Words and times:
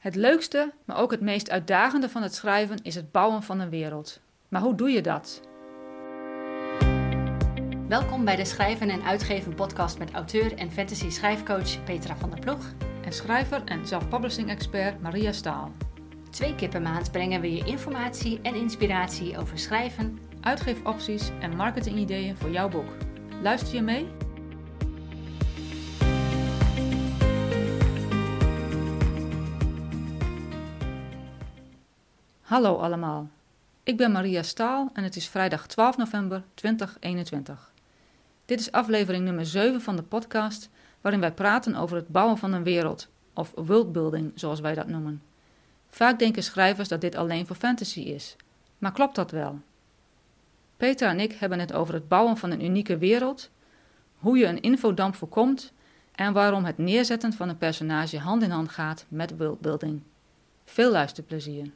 Het 0.00 0.14
leukste, 0.14 0.72
maar 0.84 0.96
ook 0.96 1.10
het 1.10 1.20
meest 1.20 1.50
uitdagende 1.50 2.08
van 2.08 2.22
het 2.22 2.34
schrijven 2.34 2.78
is 2.82 2.94
het 2.94 3.12
bouwen 3.12 3.42
van 3.42 3.60
een 3.60 3.70
wereld. 3.70 4.20
Maar 4.48 4.60
hoe 4.60 4.74
doe 4.74 4.90
je 4.90 5.00
dat? 5.00 5.40
Welkom 7.88 8.24
bij 8.24 8.36
de 8.36 8.44
Schrijven 8.44 8.88
en 8.88 9.02
Uitgeven 9.02 9.54
podcast 9.54 9.98
met 9.98 10.10
auteur 10.10 10.54
en 10.54 10.70
fantasy 10.70 11.10
schrijfcoach 11.10 11.84
Petra 11.84 12.16
van 12.16 12.30
der 12.30 12.38
Ploeg. 12.38 12.74
En 13.04 13.12
schrijver 13.12 13.64
en 13.64 13.86
self-publishing 13.86 14.50
expert 14.50 15.00
Maria 15.00 15.32
Staal. 15.32 15.72
Twee 16.30 16.54
keer 16.54 16.68
per 16.68 16.82
maand 16.82 17.12
brengen 17.12 17.40
we 17.40 17.52
je 17.52 17.64
informatie 17.64 18.40
en 18.42 18.54
inspiratie 18.54 19.38
over 19.38 19.58
schrijven, 19.58 20.18
Uitgeefopties 20.40 21.30
en 21.40 21.56
marketingideeën 21.56 22.36
voor 22.36 22.50
jouw 22.50 22.68
boek. 22.68 22.88
Luister 23.42 23.74
je 23.74 23.82
mee? 23.82 24.08
Hallo 32.50 32.76
allemaal. 32.76 33.28
Ik 33.82 33.96
ben 33.96 34.12
Maria 34.12 34.42
Staal 34.42 34.90
en 34.92 35.04
het 35.04 35.16
is 35.16 35.28
vrijdag 35.28 35.66
12 35.66 35.96
november 35.96 36.42
2021. 36.54 37.72
Dit 38.44 38.60
is 38.60 38.72
aflevering 38.72 39.24
nummer 39.24 39.46
7 39.46 39.80
van 39.80 39.96
de 39.96 40.02
podcast 40.02 40.68
waarin 41.00 41.20
wij 41.20 41.32
praten 41.32 41.74
over 41.74 41.96
het 41.96 42.08
bouwen 42.08 42.38
van 42.38 42.52
een 42.52 42.62
wereld, 42.62 43.08
of 43.34 43.52
worldbuilding 43.54 44.32
zoals 44.34 44.60
wij 44.60 44.74
dat 44.74 44.86
noemen. 44.86 45.22
Vaak 45.88 46.18
denken 46.18 46.42
schrijvers 46.42 46.88
dat 46.88 47.00
dit 47.00 47.14
alleen 47.14 47.46
voor 47.46 47.56
fantasy 47.56 48.00
is, 48.00 48.36
maar 48.78 48.92
klopt 48.92 49.14
dat 49.14 49.30
wel? 49.30 49.58
Petra 50.76 51.08
en 51.08 51.20
ik 51.20 51.32
hebben 51.32 51.58
het 51.58 51.72
over 51.72 51.94
het 51.94 52.08
bouwen 52.08 52.36
van 52.36 52.50
een 52.50 52.64
unieke 52.64 52.98
wereld, 52.98 53.50
hoe 54.18 54.38
je 54.38 54.46
een 54.46 54.60
infodamp 54.60 55.14
voorkomt 55.14 55.72
en 56.14 56.32
waarom 56.32 56.64
het 56.64 56.78
neerzetten 56.78 57.32
van 57.32 57.48
een 57.48 57.58
personage 57.58 58.18
hand 58.18 58.42
in 58.42 58.50
hand 58.50 58.68
gaat 58.68 59.04
met 59.08 59.36
worldbuilding. 59.36 60.00
Veel 60.64 60.90
luisterplezier. 60.90 61.70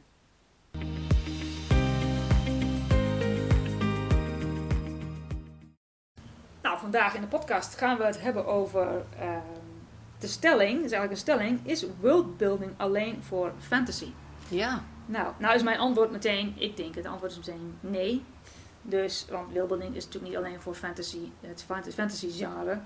Nou, 6.61 6.79
vandaag 6.79 7.15
in 7.15 7.21
de 7.21 7.27
podcast 7.27 7.77
gaan 7.77 7.97
we 7.97 8.03
het 8.03 8.21
hebben 8.21 8.45
over 8.45 9.05
uh, 9.21 9.37
de 10.19 10.27
stelling. 10.27 10.75
Dat 10.75 10.85
is 10.85 10.91
eigenlijk 10.91 11.11
een 11.11 11.17
stelling: 11.17 11.59
is 11.63 11.85
worldbuilding 11.99 12.71
alleen 12.77 13.23
voor 13.23 13.53
fantasy? 13.59 14.11
Ja. 14.47 14.83
Nou, 15.05 15.33
nou 15.37 15.55
is 15.55 15.63
mijn 15.63 15.79
antwoord 15.79 16.11
meteen, 16.11 16.53
ik 16.57 16.77
denk 16.77 16.95
het 16.95 17.05
antwoord 17.05 17.31
is 17.31 17.37
meteen 17.37 17.77
nee. 17.79 18.23
Dus, 18.81 19.25
want 19.29 19.53
worldbuilding 19.53 19.95
is 19.95 20.05
natuurlijk 20.05 20.33
niet 20.33 20.43
alleen 20.43 20.61
voor 20.61 20.75
fantasy, 20.75 21.29
het 21.41 21.65
fantasy 21.93 22.31
genre. 22.31 22.79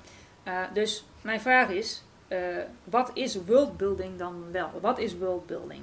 Uh, 0.48 0.64
dus 0.74 1.06
mijn 1.22 1.42
vraag 1.42 1.70
is, 1.70 2.04
uh, 2.28 2.40
wat 2.84 3.12
is 3.14 3.44
worldbuilding 3.46 4.18
dan 4.18 4.52
wel? 4.52 4.70
Wat 4.82 5.00
is 5.00 5.18
worldbuilding? 5.18 5.82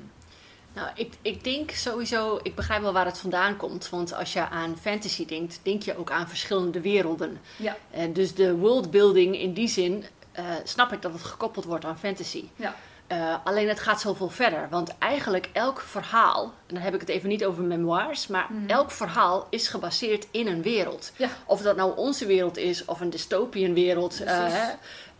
Nou, 0.76 0.88
ik, 0.94 1.12
ik 1.22 1.44
denk 1.44 1.70
sowieso, 1.70 2.40
ik 2.42 2.54
begrijp 2.54 2.82
wel 2.82 2.92
waar 2.92 3.04
het 3.04 3.18
vandaan 3.18 3.56
komt. 3.56 3.88
Want 3.88 4.14
als 4.14 4.32
je 4.32 4.48
aan 4.48 4.76
fantasy 4.80 5.26
denkt, 5.26 5.60
denk 5.62 5.82
je 5.82 5.98
ook 5.98 6.10
aan 6.10 6.28
verschillende 6.28 6.80
werelden. 6.80 7.40
Ja. 7.56 7.76
En 7.90 8.12
dus 8.12 8.34
de 8.34 8.56
worldbuilding 8.56 9.40
in 9.40 9.52
die 9.52 9.68
zin, 9.68 10.04
uh, 10.38 10.44
snap 10.64 10.92
ik 10.92 11.02
dat 11.02 11.12
het 11.12 11.22
gekoppeld 11.22 11.64
wordt 11.64 11.84
aan 11.84 11.98
fantasy. 11.98 12.44
Ja. 12.56 12.74
Uh, 13.12 13.36
alleen 13.44 13.68
het 13.68 13.80
gaat 13.80 14.00
zoveel 14.00 14.28
verder. 14.28 14.66
Want 14.70 14.98
eigenlijk 14.98 15.48
elk 15.52 15.80
verhaal, 15.80 16.44
en 16.44 16.74
dan 16.74 16.82
heb 16.82 16.94
ik 16.94 17.00
het 17.00 17.08
even 17.08 17.28
niet 17.28 17.44
over 17.44 17.62
memoirs, 17.62 18.26
maar 18.26 18.46
mm. 18.50 18.68
elk 18.68 18.90
verhaal 18.90 19.46
is 19.50 19.68
gebaseerd 19.68 20.26
in 20.30 20.46
een 20.46 20.62
wereld. 20.62 21.12
Ja. 21.16 21.28
Of 21.44 21.62
dat 21.62 21.76
nou 21.76 21.96
onze 21.96 22.26
wereld 22.26 22.56
is, 22.56 22.84
of 22.84 23.00
een 23.00 23.10
dystopian 23.10 23.74
wereld, 23.74 24.20
uh, 24.22 24.54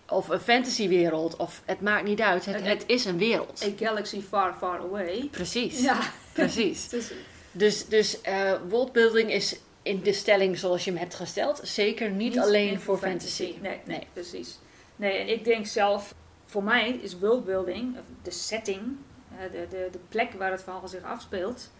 of 0.08 0.28
een 0.28 0.40
fantasywereld, 0.40 1.36
of 1.36 1.62
het 1.64 1.80
maakt 1.80 2.04
niet 2.04 2.20
uit. 2.20 2.44
Het, 2.44 2.62
het, 2.62 2.84
is 2.86 3.04
een 3.04 3.18
wereld. 3.18 3.64
A 3.64 3.84
galaxy 3.84 4.22
far, 4.22 4.54
far 4.58 4.78
away. 4.78 5.28
Precies. 5.30 5.80
Ja. 5.80 6.00
Precies. 6.32 6.88
dus 7.52 7.86
dus 7.86 8.18
uh, 8.28 8.52
worldbuilding 8.68 9.32
is 9.32 9.58
in 9.82 10.02
de 10.02 10.12
stelling 10.12 10.58
zoals 10.58 10.84
je 10.84 10.90
hem 10.90 11.00
hebt 11.00 11.14
gesteld, 11.14 11.60
zeker 11.62 12.10
niet, 12.10 12.18
niet 12.18 12.38
alleen 12.38 12.80
voor 12.80 12.98
fantasy. 12.98 13.42
fantasy. 13.42 13.62
Nee, 13.62 13.80
nee, 13.84 14.06
precies. 14.12 14.58
Nee, 14.96 15.18
en 15.18 15.28
ik 15.28 15.44
denk 15.44 15.66
zelf 15.66 16.14
voor 16.44 16.62
mij 16.62 16.90
is 16.90 17.18
worldbuilding, 17.18 17.96
de 18.22 18.30
setting, 18.30 18.82
de, 19.52 19.66
de, 19.70 19.88
de 19.92 19.98
plek 20.08 20.32
waar 20.32 20.50
het 20.50 20.62
verhaal 20.62 20.88
zich 20.88 21.02
afspeelt, 21.02 21.70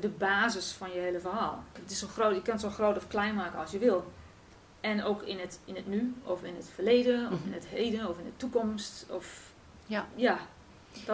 de 0.00 0.08
basis 0.08 0.70
van 0.70 0.92
je 0.92 0.98
hele 0.98 1.20
verhaal. 1.20 1.64
Het 1.72 1.90
is 1.90 1.98
zo 1.98 2.06
groot, 2.06 2.34
je 2.34 2.42
kunt 2.42 2.62
het 2.62 2.70
zo 2.70 2.76
groot 2.76 2.96
of 2.96 3.08
klein 3.08 3.34
maken 3.34 3.58
als 3.58 3.70
je 3.70 3.78
wil. 3.78 4.04
En 4.86 5.04
ook 5.04 5.22
in 5.22 5.38
het, 5.38 5.58
in 5.64 5.74
het 5.74 5.86
nu, 5.86 6.14
of 6.24 6.42
in 6.42 6.54
het 6.56 6.70
verleden, 6.74 7.32
of 7.32 7.38
in 7.44 7.52
het 7.52 7.66
heden, 7.66 8.08
of 8.08 8.18
in 8.18 8.24
de 8.24 8.36
toekomst. 8.36 9.06
Of, 9.10 9.52
ja. 9.86 10.06
ja, 10.14 10.38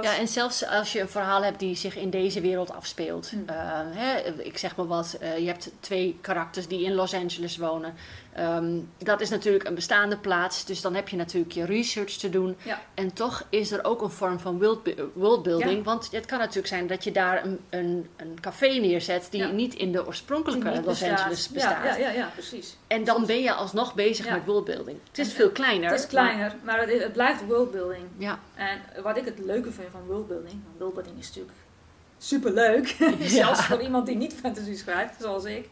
ja, 0.03 0.16
en 0.16 0.28
zelfs 0.28 0.66
als 0.66 0.93
je 0.93 1.00
een 1.00 1.09
verhaal 1.09 1.43
hebt 1.43 1.59
die 1.59 1.75
zich 1.75 1.97
in 1.97 2.10
deze 2.10 2.41
wereld 2.41 2.72
afspeelt. 2.72 3.31
Hm. 3.31 3.37
Uh, 3.37 3.55
hè, 3.91 4.19
ik 4.43 4.59
zeg 4.59 4.77
maar 4.77 4.87
wat, 4.87 5.19
uh, 5.22 5.38
je 5.38 5.47
hebt 5.47 5.71
twee 5.81 6.19
karakters 6.21 6.69
die 6.69 6.84
in 6.84 6.94
Los 6.94 7.15
Angeles 7.15 7.56
wonen. 7.56 7.94
Um, 8.38 8.88
dat 8.98 9.20
is 9.20 9.28
natuurlijk 9.31 9.65
een 9.69 9.75
bestaande 9.75 10.16
plaats, 10.16 10.65
dus 10.65 10.81
dan 10.81 10.94
heb 10.94 11.09
je 11.09 11.16
natuurlijk 11.16 11.53
je 11.53 11.65
research 11.65 12.10
te 12.12 12.31
doen. 12.31 12.56
Ja. 12.62 12.81
En 12.94 13.12
toch 13.12 13.47
is 13.48 13.70
er 13.70 13.84
ook 13.84 14.03
een 14.03 14.10
vorm 14.10 14.38
van 14.41 14.59
worldbuilding. 15.15 15.76
Ja. 15.76 15.82
Want 15.82 16.09
het 16.12 16.26
kan 16.26 16.38
natuurlijk 16.38 16.66
zijn 16.66 16.87
dat 16.87 17.04
je 17.04 17.12
daar 17.12 17.44
een, 17.44 17.60
een, 17.71 18.09
een 18.16 18.38
café 18.41 18.66
neerzet 18.66 19.26
die 19.31 19.41
Ja. 19.41 19.50
niet 19.50 19.75
in 19.75 19.92
de 19.92 20.06
oorspronkelijke 20.06 20.71
Los 20.71 20.84
bestaat. 20.84 21.19
Angeles 21.19 21.48
bestaat. 21.48 21.98
Ja, 21.98 22.10
ja, 22.10 22.31
precies. 22.32 22.76
En 22.87 23.04
dan 23.04 23.26
ben 23.26 23.41
je 23.42 23.53
alsnog 23.53 23.94
bezig 23.94 24.28
met 24.31 24.44
worldbuilding. 24.44 24.98
Het 25.09 25.19
is 25.19 25.28
En- 25.28 25.34
veel 25.34 25.50
kleiner. 25.50 25.91
Het 25.91 26.00
is 26.00 26.06
kleiner, 26.06 26.54
maar 26.65 26.81
het, 26.81 26.88
is- 26.88 27.03
het 27.03 27.12
blijft 27.12 27.47
worldbuilding. 27.47 28.04
ja. 28.16 28.38
En 28.54 29.03
wat 29.03 29.16
ik 29.16 29.25
het 29.25 29.38
leuke 29.38 29.72
vind 29.72 29.88
van 29.91 30.00
worldbuilding, 30.06 30.53
want 30.65 30.78
worldbuilding 30.78 31.19
is 31.19 31.26
natuurlijk 31.26 31.56
superleuk, 32.19 32.97
zelfs 33.21 33.65
voor 33.65 33.81
iemand 33.82 34.06
die 34.06 34.16
niet 34.16 34.34
fantasy 34.34 34.75
schrijft, 34.76 35.15
zoals 35.21 35.44
ik, 35.44 35.69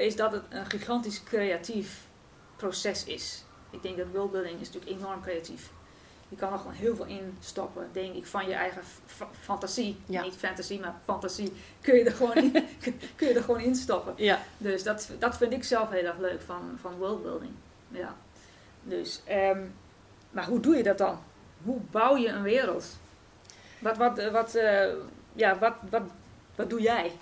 is 0.00 0.16
dat 0.16 0.32
het 0.32 0.42
een 0.48 0.66
gigantisch 0.66 1.22
creatief 1.22 2.08
proces 2.56 3.04
is. 3.04 3.44
Ik 3.70 3.82
denk 3.82 3.96
dat 3.96 4.06
worldbuilding 4.12 4.60
is 4.60 4.70
natuurlijk 4.72 5.00
enorm 5.00 5.22
creatief. 5.22 5.70
Je 6.28 6.36
kan 6.36 6.52
er 6.52 6.58
gewoon 6.58 6.72
heel 6.72 6.96
veel 6.96 7.04
in 7.04 7.36
stoppen, 7.40 7.88
denk 7.92 8.14
ik, 8.14 8.26
van 8.26 8.48
je 8.48 8.54
eigen 8.54 8.82
fantasie. 9.40 9.96
Ja. 10.06 10.22
Niet 10.22 10.36
fantasie, 10.36 10.80
maar 10.80 10.94
fantasie 11.04 11.52
kun 11.80 11.94
je 11.94 12.04
er 12.04 12.12
gewoon 12.12 12.34
in, 12.34 12.52
kun 13.16 13.28
je 13.28 13.34
er 13.34 13.42
gewoon 13.42 13.60
in 13.60 13.74
stoppen. 13.74 14.14
ja. 14.16 14.40
Dus 14.58 14.82
dat, 14.82 15.10
dat 15.18 15.36
vind 15.36 15.52
ik 15.52 15.64
zelf 15.64 15.90
heel 15.90 16.04
erg 16.04 16.18
leuk 16.18 16.40
van, 16.40 16.78
van 16.80 16.94
worldbuilding. 16.94 17.52
Ja. 17.88 18.16
Dus, 18.82 19.20
ehm, 19.24 19.66
maar 20.30 20.46
hoe 20.46 20.60
doe 20.60 20.76
je 20.76 20.82
dat 20.82 20.98
dan? 20.98 21.18
Hoe 21.62 21.80
bouw 21.90 22.16
je 22.16 22.28
een 22.28 22.42
wereld? 22.42 22.86
Wat, 23.78 23.96
wat, 23.96 24.30
wat, 24.30 24.54
eh, 24.54 24.92
ja, 25.32 25.58
wat, 25.58 25.74
wat, 25.90 26.02
wat 26.54 26.70
doe 26.70 26.80
jij? 26.80 27.12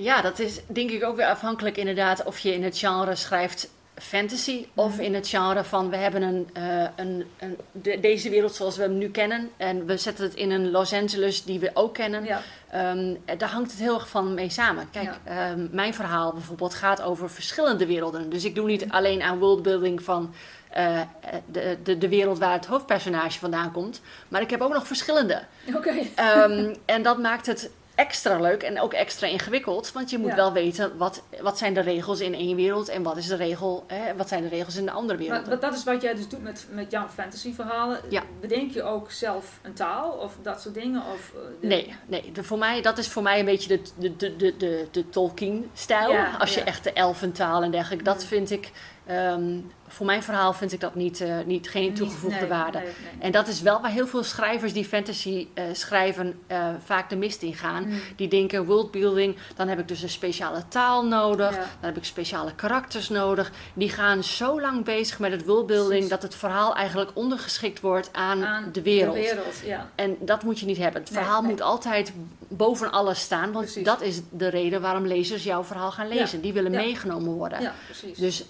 Ja, 0.00 0.20
dat 0.22 0.38
is 0.38 0.60
denk 0.66 0.90
ik 0.90 1.04
ook 1.04 1.16
weer 1.16 1.26
afhankelijk 1.26 1.76
inderdaad 1.76 2.22
of 2.24 2.38
je 2.38 2.54
in 2.54 2.64
het 2.64 2.78
genre 2.78 3.14
schrijft 3.16 3.68
fantasy 3.94 4.66
of 4.74 4.92
Mhm. 4.94 5.02
in 5.02 5.14
het 5.14 5.28
genre 5.28 5.64
van 5.64 5.90
we 5.90 5.96
hebben 5.96 6.22
een, 6.22 6.48
eh, 6.52 6.82
een, 6.96 7.26
een 7.38 7.56
de- 7.72 8.00
deze 8.00 8.30
wereld 8.30 8.54
zoals 8.54 8.76
we 8.76 8.82
hem 8.82 8.98
nu 8.98 9.08
kennen 9.10 9.50
en 9.56 9.86
we 9.86 9.96
zetten 9.96 10.24
het 10.24 10.34
in 10.34 10.50
een 10.50 10.70
Los 10.70 10.92
Angeles 10.92 11.44
die 11.44 11.58
we 11.58 11.70
ook 11.74 11.94
kennen. 11.94 12.24
Ja, 12.24 12.40
Ehm, 12.70 13.14
daar 13.38 13.48
hangt 13.48 13.70
het 13.70 13.80
heel 13.80 13.94
erg 13.94 14.08
van 14.08 14.34
mee 14.34 14.50
samen. 14.50 14.88
Kijk, 14.90 15.10
ehm, 15.24 15.66
mijn 15.70 15.94
verhaal 15.94 16.32
bijvoorbeeld 16.32 16.74
gaat 16.74 17.02
over 17.02 17.30
verschillende 17.30 17.86
werelden. 17.86 18.30
Dus 18.30 18.44
ik 18.44 18.54
doe 18.54 18.66
niet 18.66 18.90
alleen 18.90 19.22
aan 19.22 19.38
worldbuilding 19.38 20.02
van 20.02 20.34
eh, 20.70 21.00
de, 21.46 21.76
de, 21.82 21.98
de 21.98 22.08
wereld 22.08 22.38
waar 22.38 22.52
het 22.52 22.66
hoofdpersonage 22.66 23.38
vandaan 23.38 23.72
komt, 23.72 24.00
maar 24.28 24.40
ik 24.40 24.50
heb 24.50 24.60
ook 24.60 24.72
nog 24.72 24.86
verschillende. 24.86 25.42
oké. 25.76 25.94
Ehm, 26.14 26.74
en 26.84 27.02
dat 27.02 27.18
maakt 27.18 27.46
het 27.46 27.70
extra 27.98 28.40
leuk 28.40 28.62
en 28.62 28.80
ook 28.80 28.92
extra 28.92 29.26
ingewikkeld. 29.26 29.92
Want 29.92 30.10
je 30.10 30.18
moet 30.18 30.30
Ja. 30.30 30.36
wel 30.36 30.52
weten 30.52 30.96
wat, 30.96 31.22
wat 31.40 31.58
zijn 31.58 31.74
de 31.74 31.80
regels 31.80 32.20
in 32.20 32.34
één 32.34 32.56
wereld 32.56 32.88
en 32.88 33.02
wat, 33.02 33.16
is 33.16 33.26
de 33.26 33.36
regel, 33.36 33.84
hè, 33.86 34.16
wat 34.16 34.28
zijn 34.28 34.42
de 34.42 34.48
regels 34.48 34.76
in 34.76 34.84
de 34.84 34.90
andere 34.90 35.18
wereld. 35.18 35.46
Maar, 35.46 35.60
dat 35.60 35.74
is 35.74 35.84
wat 35.84 36.02
jij 36.02 36.14
dus 36.14 36.28
doet 36.28 36.42
met, 36.42 36.66
met 36.70 36.90
jouw 36.90 37.08
fantasy 37.08 37.54
verhalen. 37.54 38.00
Ja. 38.08 38.22
Bedenk 38.40 38.72
je 38.72 38.82
ook 38.82 39.10
zelf 39.10 39.58
een 39.62 39.72
taal 39.72 40.10
of 40.10 40.36
dat 40.42 40.60
soort 40.60 40.74
dingen? 40.74 41.02
Of, 41.14 41.32
eh, 41.34 41.40
de- 41.60 41.66
Nee, 41.66 41.94
nee 42.06 42.32
de, 42.32 42.44
voor 42.44 42.58
mij, 42.58 42.82
dat 42.82 42.98
is 42.98 43.08
voor 43.08 43.22
mij 43.22 43.38
een 43.38 43.44
beetje 43.44 43.68
de, 43.68 43.82
de, 43.96 44.16
de, 44.16 44.36
de, 44.36 44.56
de, 44.56 44.86
de 44.90 45.08
Tolkien-stijl. 45.08 46.10
Ja, 46.12 46.36
Als 46.38 46.54
je 46.54 46.60
echt 46.62 46.84
de 46.84 46.92
elfentaal 46.92 47.62
en 47.62 47.70
dergelijke, 47.70 48.04
dat 48.04 48.24
vind 48.24 48.50
ik... 48.50 48.70
ehm, 49.06 49.58
voor 49.88 50.06
mijn 50.06 50.22
verhaal 50.22 50.52
vind 50.52 50.72
ik 50.72 50.80
dat 50.80 50.94
niet, 50.94 51.20
eh, 51.20 51.36
niet 51.46 51.70
geen 51.70 51.94
toegevoegde 51.94 52.40
nee, 52.40 52.48
waarde. 52.48 52.78
nee, 52.78 52.86
nee. 52.86 53.22
En 53.22 53.32
dat 53.32 53.48
is 53.48 53.60
wel 53.60 53.80
waar 53.80 53.90
heel 53.90 54.06
veel 54.06 54.22
schrijvers 54.22 54.72
die 54.72 54.84
fantasy 54.84 55.46
eh, 55.54 55.64
schrijven 55.72 56.38
eh, 56.46 56.68
vaak 56.84 57.10
de 57.10 57.16
mist 57.16 57.42
in 57.42 57.54
gaan. 57.54 57.88
Mm. 57.88 58.00
Die 58.16 58.28
denken 58.28 58.64
worldbuilding, 58.64 59.36
dan 59.56 59.68
heb 59.68 59.78
ik 59.78 59.88
dus 59.88 60.02
een 60.02 60.08
speciale 60.08 60.62
taal 60.68 61.06
nodig. 61.06 61.50
Ja. 61.50 61.56
Dan 61.56 61.68
heb 61.80 61.96
ik 61.96 62.04
speciale 62.04 62.54
karakters 62.54 63.08
nodig. 63.08 63.50
Die 63.74 63.90
gaan 63.90 64.24
zo 64.24 64.60
lang 64.60 64.84
bezig 64.84 65.18
met 65.18 65.32
het 65.32 65.44
worldbuilding 65.44 66.08
dat 66.08 66.22
het 66.22 66.34
verhaal 66.34 66.76
eigenlijk 66.76 67.10
ondergeschikt 67.14 67.80
wordt 67.80 68.08
aan, 68.12 68.44
Aan 68.44 68.68
de 68.72 68.82
wereld. 68.82 69.14
De 69.14 69.20
wereld, 69.20 69.60
ja. 69.64 69.88
En 69.94 70.16
dat 70.20 70.42
moet 70.42 70.60
je 70.60 70.66
niet 70.66 70.78
hebben. 70.78 71.00
Het 71.00 71.10
verhaal 71.10 71.42
moet 71.42 71.60
altijd 71.60 72.12
boven 72.48 72.92
alles 72.92 73.20
staan, 73.20 73.52
want 73.52 73.64
Precies. 73.64 73.84
dat 73.84 74.00
is 74.00 74.20
de 74.30 74.48
reden 74.48 74.80
waarom 74.80 75.06
lezers 75.06 75.44
jouw 75.44 75.64
verhaal 75.64 75.92
gaan 75.92 76.08
lezen. 76.08 76.40
Die 76.40 76.52
willen 76.52 76.70
meegenomen 76.70 77.32
worden. 77.32 77.60
Ja, 77.60 77.74
precies. 77.84 78.18
Dus 78.18 78.44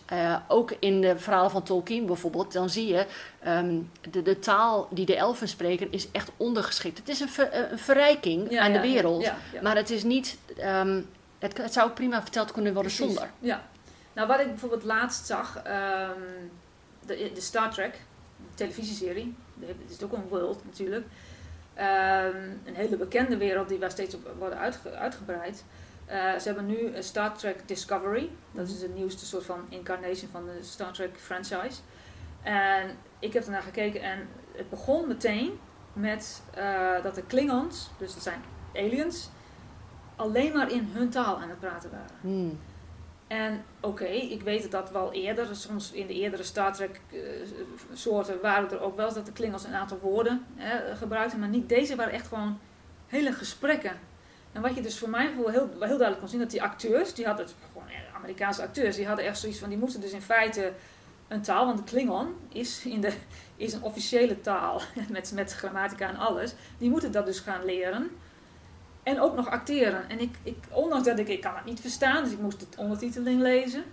ook 0.49 0.73
in 0.79 1.01
de 1.01 1.19
verhalen 1.29 1.51
van 1.51 1.63
Tolkien 1.63 2.07
bijvoorbeeld, 2.07 2.53
dan 2.53 2.71
zie 2.71 2.87
je 2.87 3.07
ehm, 3.41 3.81
de, 4.11 4.23
de 4.23 4.39
taal 4.39 4.89
die 4.91 5.07
de 5.07 5.17
elfen 5.17 5.49
spreken 5.49 5.93
is 5.93 6.11
echt 6.11 6.31
ondergeschikt. 6.37 6.99
Het 6.99 7.09
is 7.09 7.21
een, 7.21 7.29
ver, 7.29 7.71
een 7.71 7.79
verrijking 7.79 8.59
aan 8.59 8.73
de 8.73 8.81
wereld, 8.81 9.31
maar 9.63 9.77
het 9.77 9.91
is 9.91 10.03
niet. 10.03 10.39
Um, 10.65 11.07
het, 11.39 11.59
het, 11.59 11.73
zou 11.73 11.91
prima 11.91 12.23
verteld 12.23 12.53
kunnen 12.53 12.75
worden 12.75 12.93
zonder. 12.93 13.31
Ja. 13.39 13.63
Nou, 14.13 14.29
wat 14.29 14.41
ik 14.41 14.47
bijvoorbeeld 14.47 14.85
laatst 14.85 15.27
zag, 15.27 15.57
um, 15.57 16.51
de, 17.07 17.31
de 17.35 17.41
Star 17.41 17.71
Trek 17.71 18.01
televisieserie, 18.55 19.35
het 19.61 19.91
is 19.91 20.03
ook 20.03 20.13
een 20.13 20.29
world 20.29 20.65
natuurlijk. 20.65 21.07
een 22.65 22.75
hele 22.75 22.97
bekende 22.97 23.37
wereld 23.37 23.69
die 23.69 23.79
waar 23.79 23.91
steeds 23.91 24.15
op 24.15 24.31
worden 24.39 24.59
uitgebreid. 24.99 25.65
Uh, 26.11 26.39
ze 26.39 26.47
hebben 26.49 26.67
nu 26.67 26.93
Star 26.99 27.37
Trek 27.37 27.69
Discovery. 27.69 28.31
Dat 28.53 28.69
is 28.69 28.79
de 28.79 28.89
nieuwste 28.89 29.27
soort 29.27 29.45
van 29.45 29.67
incarnation 29.69 30.31
van 30.31 30.45
de 30.45 30.59
Star 30.63 30.93
Trek 30.93 31.19
franchise. 31.19 31.81
En 32.43 32.97
ik 33.19 33.33
heb 33.33 33.45
ernaar 33.45 33.63
gekeken 33.63 34.03
en 34.03 34.29
het 34.57 34.71
begon 34.71 35.09
meteen 35.09 35.59
met 35.93 36.43
uh, 36.59 37.03
dat 37.03 37.15
de 37.15 37.23
Klingons, 37.23 37.91
dus 37.99 38.15
dat 38.15 38.23
zijn 38.23 38.43
aliens, 38.75 39.31
alleen 40.17 40.53
maar 40.53 40.71
in 40.73 40.89
hun 40.93 41.11
taal 41.11 41.41
aan 41.41 41.49
het 41.49 41.61
praten 41.61 41.91
waren. 41.91 42.17
Hmm. 42.21 42.59
En 43.27 43.65
oké, 43.81 44.05
ik 44.05 44.43
weet 44.43 44.63
dat 44.63 44.71
dat 44.71 44.91
wel 44.91 45.13
eerder, 45.13 45.57
soms 45.57 45.93
in 45.93 46.07
de 46.07 46.15
eerdere 46.15 46.43
Star 46.43 46.73
Trek 46.73 47.01
uh, 47.13 47.21
soorten 47.93 48.41
waren 48.41 48.71
er 48.71 48.81
ook 48.81 48.97
wel 48.97 49.05
eens 49.07 49.15
dat 49.15 49.27
de 49.27 49.33
Klingons 49.33 49.65
een 49.65 49.75
aantal 49.75 49.99
woorden 49.99 50.47
gebruikten, 50.95 51.39
maar 51.39 51.49
niet 51.49 51.69
deze 51.69 51.97
waren 51.97 52.13
echt 52.13 52.27
gewoon 52.27 52.59
hele 53.07 53.33
gesprekken 53.33 53.99
en 54.53 54.63
wat 54.63 54.75
je 54.75 54.81
dus 54.81 54.99
voor 54.99 55.09
mijn 55.09 55.29
gevoel 55.29 55.49
heel, 55.49 55.69
heel 55.71 55.79
duidelijk 55.79 56.19
kon 56.19 56.29
zien, 56.29 56.41
dat 56.41 56.51
die 56.51 56.63
acteurs, 56.63 57.15
die 57.15 57.27
hadden, 57.27 57.47
gewoon 57.73 57.89
Amerikaanse 58.15 58.63
acteurs, 58.63 58.97
die 58.97 59.07
hadden 59.07 59.25
echt 59.25 59.39
zoiets 59.39 59.59
van, 59.59 59.69
die 59.69 59.79
moesten 59.79 60.01
dus 60.01 60.13
in 60.13 60.23
feite 60.23 60.73
een 61.29 61.43
taal, 61.43 61.67
want 61.67 61.79
de 61.79 61.85
Klingon 61.85 62.35
is, 62.49 62.85
in 62.85 63.01
de, 63.01 63.13
is 63.57 63.73
een 63.73 63.83
officiële 63.83 64.41
taal, 64.41 64.81
met, 65.11 65.33
met 65.33 65.53
grammatica 65.53 66.09
en 66.09 66.17
alles, 66.17 66.55
die 66.79 66.91
moeten 66.91 67.13
dat 67.13 67.27
dus 67.27 67.41
gaan 67.41 67.65
leren. 67.65 68.11
En 69.03 69.21
ook 69.21 69.35
nog 69.35 69.49
acteren. 69.49 70.09
En 70.09 70.21
ik, 70.21 70.37
ik, 70.43 70.57
ondanks 70.71 71.07
dat 71.07 71.19
ik, 71.19 71.29
ik 71.29 71.41
kan 71.41 71.55
het 71.55 71.65
niet 71.65 71.81
verstaan, 71.81 72.25
dus 72.25 72.33
ik 72.33 72.39
moest 72.39 72.61
het 72.61 72.77
ondertiteling 72.77 73.41
lezen. 73.41 73.85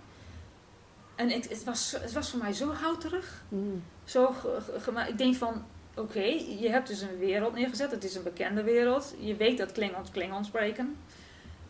En 1.14 1.30
ik, 1.30 1.44
het, 1.44 1.64
was, 1.64 1.96
het 2.00 2.12
was 2.12 2.30
voor 2.30 2.38
mij 2.38 2.52
zo 2.52 2.72
houterig. 2.72 3.44
Mm. 3.48 3.82
Zo, 4.04 4.34
ik 5.08 5.18
denk 5.18 5.34
van, 5.34 5.64
oké, 5.96 6.24
je 6.60 6.68
hebt 6.70 6.88
dus 6.88 7.00
een 7.00 7.18
wereld 7.18 7.54
neergezet. 7.54 7.90
Het 7.90 8.04
is 8.04 8.14
een 8.14 8.22
bekende 8.22 8.62
wereld. 8.62 9.14
Je 9.18 9.36
weet 9.36 9.58
dat 9.58 9.72
Klingons 9.72 10.10
Klingons 10.10 10.46
spreken. 10.46 10.96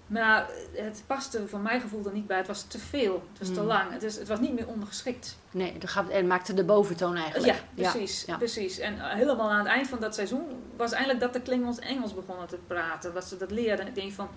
Maar 0.07 0.49
het 0.73 1.03
paste 1.07 1.49
voor 1.49 1.59
mijn 1.59 1.81
gevoel 1.81 2.07
er 2.07 2.13
niet 2.13 2.27
bij. 2.27 2.37
Het 2.37 2.47
was 2.47 2.63
te 2.63 2.79
veel. 2.79 3.23
Het 3.31 3.39
was 3.39 3.49
te 3.49 3.55
hmm. 3.55 3.69
lang. 3.69 3.93
Het, 3.93 4.03
is, 4.03 4.17
het 4.19 4.29
was 4.29 4.41
niet 4.41 4.53
meer 4.53 4.67
ondergeschikt. 4.67 5.37
Nee, 5.51 5.77
het 6.09 6.27
maakte 6.27 6.55
de 6.55 6.65
boventoon 6.65 7.17
eigenlijk. 7.17 7.63
Ja, 7.75 7.91
precies. 7.91 8.25
Ja. 8.27 8.37
precies. 8.37 8.79
En 8.79 9.01
eh, 9.01 9.13
helemaal 9.13 9.51
aan 9.51 9.59
het 9.59 9.69
eind 9.69 9.89
van 9.89 10.01
dat 10.01 10.15
seizoen 10.15 10.45
was 10.77 10.91
eigenlijk 10.93 11.21
dat 11.21 11.33
de 11.33 11.41
Klingons 11.41 11.79
Engels 11.79 12.15
begonnen 12.15 12.47
te 12.47 12.59
praten. 12.67 13.15
Dat 13.15 13.25
ze 13.25 13.37
dat 13.37 13.51
leerden. 13.51 13.81
En 13.81 13.87
ik 13.87 13.95
denk 13.95 14.13
van, 14.13 14.29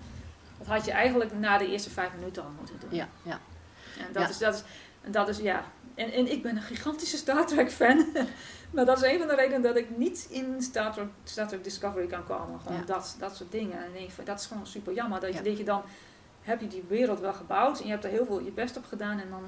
dat 0.58 0.66
had 0.66 0.84
je 0.84 0.92
eigenlijk 0.92 1.38
na 1.38 1.58
de 1.58 1.68
eerste 1.68 1.90
vijf 1.90 2.10
minuten 2.18 2.42
al 2.42 2.50
moeten 2.58 2.74
doen. 2.80 2.94
Ja, 2.98 3.08
ja. 3.22 3.40
En 3.98 4.12
dat, 4.12 4.28
Is, 4.28 4.38
dat, 4.38 4.54
is, 4.54 4.62
dat 5.12 5.28
is, 5.28 5.38
ja. 5.38 5.64
En, 6.00 6.12
en 6.12 6.32
ik 6.32 6.42
ben 6.42 6.56
een 6.56 6.62
gigantische 6.62 7.16
Star 7.16 7.46
Trek 7.46 7.70
fan. 7.70 8.06
Maar 8.70 8.84
dat 8.84 9.02
is 9.02 9.12
een 9.12 9.18
van 9.18 9.28
de 9.28 9.34
redenen 9.34 9.62
dat 9.62 9.76
ik 9.76 9.96
niet 9.96 10.26
in 10.30 10.62
Star 10.62 10.92
Trek, 10.92 11.06
Star 11.24 11.48
Trek 11.48 11.64
Discovery 11.64 12.06
kan 12.06 12.24
komen. 12.24 12.60
Gewoon 12.60 12.82
dat, 12.86 13.16
dat 13.18 13.36
soort 13.36 13.52
dingen. 13.52 13.84
En 13.84 13.92
denk 13.92 14.26
dat 14.26 14.40
is 14.40 14.46
gewoon 14.46 14.66
super 14.66 14.92
jammer. 14.92 15.20
Dat, 15.20 15.34
je, 15.34 15.42
dat 15.42 15.58
je 15.58 15.64
dan 15.64 15.82
heb 16.42 16.60
je 16.60 16.68
die 16.68 16.84
wereld 16.88 17.20
wel 17.20 17.32
gebouwd 17.32 17.78
en 17.78 17.84
je 17.84 17.90
hebt 17.90 18.04
er 18.04 18.10
heel 18.10 18.26
veel 18.26 18.40
je 18.40 18.50
best 18.50 18.76
op 18.76 18.84
gedaan 18.84 19.20
en 19.20 19.30
dan 19.30 19.42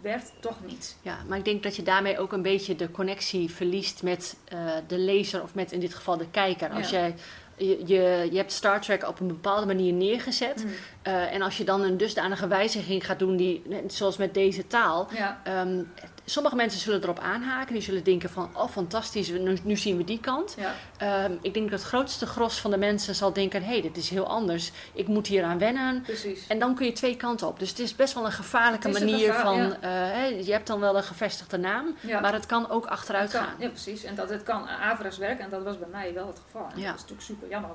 werkt 0.00 0.30
het 0.30 0.42
toch 0.42 0.56
niet. 0.66 0.96
Ja, 1.02 1.18
maar 1.28 1.38
ik 1.38 1.44
denk 1.44 1.62
dat 1.62 1.76
je 1.76 1.82
daarmee 1.82 2.18
ook 2.18 2.32
een 2.32 2.42
beetje 2.42 2.76
de 2.76 2.90
connectie 2.90 3.50
verliest 3.50 4.02
met 4.02 4.36
uh, 4.52 4.72
de 4.86 4.98
lezer 4.98 5.42
of 5.42 5.54
met 5.54 5.72
in 5.72 5.80
dit 5.80 5.94
geval 5.94 6.16
de 6.16 6.30
kijker. 6.30 6.70
Als 6.70 6.90
jij 6.90 7.14
je, 7.60 7.78
je, 7.86 8.28
je, 8.30 8.36
hebt 8.36 8.52
Star 8.52 8.80
Trek 8.80 9.08
op 9.08 9.20
een 9.20 9.26
bepaalde 9.26 9.66
manier 9.66 9.92
neergezet. 9.92 10.64
Mm. 10.64 10.70
Uh, 11.06 11.34
en 11.34 11.42
als 11.42 11.56
je 11.56 11.64
dan 11.64 11.82
een 11.82 11.96
dusdanige 11.96 12.48
wijziging 12.48 13.06
gaat 13.06 13.18
doen, 13.18 13.36
die, 13.36 13.62
zoals 13.86 14.16
met 14.16 14.34
deze 14.34 14.66
taal, 14.66 15.08
ja. 15.14 15.62
um, 15.62 15.92
sommige 16.30 16.56
mensen 16.56 16.80
zullen 16.80 17.02
erop 17.02 17.18
aanhaken. 17.18 17.72
Die 17.72 17.82
zullen 17.82 18.04
denken 18.04 18.30
van, 18.30 18.50
oh 18.52 18.68
fantastisch, 18.68 19.28
nu, 19.28 19.58
nu 19.62 19.76
zien 19.76 19.96
we 19.96 20.04
die 20.04 20.20
kant. 20.20 20.56
Ja. 20.58 21.24
Um, 21.24 21.38
ik 21.42 21.54
denk 21.54 21.70
dat 21.70 21.78
het 21.78 21.88
grootste 21.88 22.26
gros 22.26 22.60
van 22.60 22.70
de 22.70 22.76
mensen 22.76 23.14
zal 23.14 23.32
denken, 23.32 23.62
hé, 23.62 23.72
hey, 23.72 23.80
dit 23.80 23.96
is 23.96 24.10
heel 24.10 24.26
anders. 24.26 24.70
Ik 24.92 25.08
moet 25.08 25.26
hier 25.26 25.44
aan 25.44 25.58
wennen. 25.58 26.02
Precies. 26.02 26.46
En 26.46 26.58
dan 26.58 26.74
kun 26.74 26.86
je 26.86 26.92
twee 26.92 27.16
kanten 27.16 27.46
op. 27.46 27.58
Dus 27.58 27.68
het 27.68 27.78
is 27.78 27.96
best 27.96 28.14
wel 28.14 28.24
een 28.24 28.32
gevaarlijke 28.32 28.88
manier 28.88 29.32
van, 29.32 29.76
ja. 29.80 30.28
uh, 30.28 30.46
je 30.46 30.52
hebt 30.52 30.66
dan 30.66 30.80
wel 30.80 30.96
een 30.96 31.02
gevestigde 31.02 31.56
naam, 31.56 31.96
maar 32.20 32.32
het 32.32 32.46
kan 32.46 32.70
ook 32.70 32.86
achteruit 32.86 33.30
gaan. 33.30 33.54
Ja, 33.58 33.68
precies. 33.68 34.04
En 34.04 34.14
dat 34.14 34.30
het 34.30 34.42
kan 34.42 34.68
averechts 34.68 35.18
werken 35.18 35.44
en 35.44 35.50
dat 35.50 35.62
was 35.62 35.78
bij 35.78 35.88
mij 35.88 36.14
wel 36.14 36.26
het 36.26 36.40
geval. 36.44 36.66
Ja. 36.74 36.86
Dat 36.86 36.94
is 36.94 37.00
natuurlijk 37.00 37.22
super 37.22 37.48
jammer. 37.48 37.70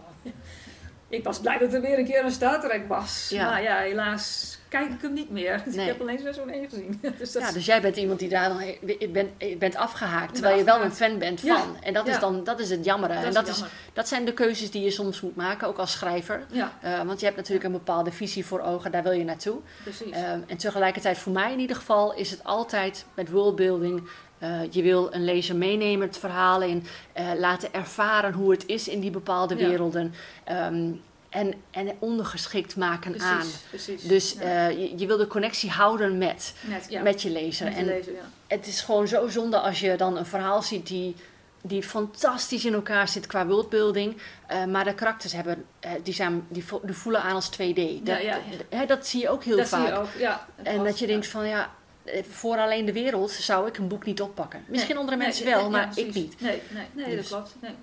Ik 1.15 1.23
was 1.23 1.39
blij 1.39 1.57
dat 1.57 1.73
er 1.73 1.81
weer 1.81 1.99
een 1.99 2.05
keer 2.05 2.23
een 2.23 2.31
Star 2.31 2.61
Trek 2.61 2.87
was. 2.87 3.27
Ja. 3.29 3.49
Maar 3.49 3.61
ja, 3.61 3.77
helaas 3.77 4.57
kijk 4.69 4.89
ik 4.89 5.01
hem 5.01 5.13
niet 5.13 5.29
meer. 5.29 5.61
Dus 5.65 5.75
ik 5.75 5.85
heb 5.85 6.01
alleen 6.01 6.19
seizoen 6.19 6.49
1 6.49 6.69
gezien. 6.69 7.01
dus 7.17 7.33
ja, 7.33 7.51
dus 7.51 7.65
jij 7.65 7.81
bent 7.81 7.95
iemand 7.95 8.19
die 8.19 8.29
daar 8.29 8.49
dan 8.49 8.63
bent, 9.11 9.59
bent 9.59 9.75
afgehaakt, 9.75 10.33
terwijl 10.33 10.57
je 10.57 10.63
wel 10.63 10.81
een 10.81 10.91
fan 10.93 11.17
bent 11.17 11.41
van. 11.41 11.77
En 11.81 11.93
dat 11.93 12.07
is 12.07 12.19
dan 12.19 12.43
dat 12.43 12.59
is 12.59 12.69
het 12.69 12.85
jammere. 12.85 13.13
Dat 13.13 13.23
en 13.23 13.33
dat, 13.33 13.47
is, 13.47 13.63
dat 13.93 14.07
zijn 14.07 14.25
de 14.25 14.33
keuzes 14.33 14.71
die 14.71 14.83
je 14.83 14.91
soms 14.91 15.21
moet 15.21 15.35
maken, 15.35 15.67
ook 15.67 15.77
als 15.77 15.91
schrijver. 15.91 16.45
Uh, 16.53 17.01
want 17.05 17.19
je 17.19 17.25
hebt 17.25 17.37
natuurlijk 17.37 17.65
een 17.65 17.71
bepaalde 17.71 18.11
visie 18.11 18.45
voor 18.45 18.59
ogen, 18.59 18.91
daar 18.91 19.03
wil 19.03 19.11
je 19.11 19.23
naartoe. 19.23 19.59
Precies. 19.83 20.07
Uh, 20.07 20.31
en 20.31 20.57
tegelijkertijd, 20.57 21.17
voor 21.17 21.33
mij 21.33 21.51
in 21.51 21.59
ieder 21.59 21.75
geval, 21.75 22.13
is 22.13 22.31
het 22.31 22.43
altijd 22.43 23.05
met 23.13 23.29
worldbuilding. 23.29 24.09
Uh, 24.39 24.59
je 24.69 24.81
wil 24.81 25.13
een 25.13 25.23
lezer 25.23 25.55
meenemen, 25.55 26.07
het 26.07 26.17
verhaal 26.17 26.61
in, 26.61 26.85
laten 27.37 27.73
ervaren 27.73 28.33
hoe 28.33 28.51
het 28.51 28.65
is 28.65 28.87
in 28.87 28.99
die 28.99 29.11
bepaalde 29.11 29.55
werelden. 29.55 30.13
Um, 30.51 31.01
en, 31.35 31.53
en 31.71 31.95
ondergeschikt 31.99 32.75
maken 32.75 33.11
precies, 33.11 33.29
aan. 33.29 33.47
Precies, 33.69 34.01
dus 34.01 34.35
uh, 34.35 34.69
je, 34.69 34.97
je, 34.97 35.07
wil 35.07 35.17
de 35.17 35.27
connectie 35.27 35.69
houden 35.69 36.17
met, 36.17 36.53
met 37.03 37.21
je 37.21 37.29
lezer. 37.29 37.65
Met 37.65 37.75
en 37.75 37.85
lezer, 37.85 38.13
ja. 38.13 38.29
het 38.47 38.67
is 38.67 38.81
gewoon 38.81 39.07
zo 39.07 39.27
zonde 39.27 39.59
als 39.59 39.79
je 39.79 39.95
dan 39.95 40.17
een 40.17 40.25
verhaal 40.25 40.61
ziet 40.61 40.87
die, 40.87 41.15
die 41.61 41.83
fantastisch 41.83 42.65
in 42.65 42.73
elkaar 42.73 43.07
zit 43.07 43.27
qua 43.27 43.45
worldbuilding. 43.47 44.17
Maar 44.67 44.83
de 44.83 44.93
karakters 44.93 45.33
hebben, 45.33 45.65
die, 46.03 46.13
zijn, 46.13 46.45
die, 46.47 46.63
voelen 46.85 47.21
aan 47.21 47.35
als 47.35 47.49
2D. 47.51 48.03
Dat, 48.03 48.21
ja, 48.69 48.85
dat 48.87 49.07
zie 49.07 49.21
je 49.21 49.29
ook 49.29 49.43
heel 49.43 49.57
dat 49.57 49.67
vaak. 49.67 49.85
Zie 50.11 50.21
je 50.21 50.29
ook. 50.29 50.65
En 50.65 50.83
dat 50.83 50.99
je 50.99 51.07
denkt 51.07 51.27
van 51.27 51.47
ja, 51.47 51.71
voor 52.29 52.57
alleen 52.57 52.85
de 52.85 52.93
wereld 52.93 53.31
zou 53.31 53.67
ik 53.67 53.77
een 53.77 53.87
boek 53.87 54.05
niet 54.05 54.21
oppakken. 54.21 54.65
Misschien 54.67 54.97
andere 54.97 55.17
mensen 55.17 55.45
wel, 55.45 55.69
maar 55.69 55.91
ik 55.95 56.13
niet. 56.13 56.41
Nee, 56.41 56.61
nee, 56.69 56.85
nee 56.93 57.15
dus. 57.15 57.29
dat 57.29 57.41
klopt. 57.41 57.55
Nee. 57.61 57.75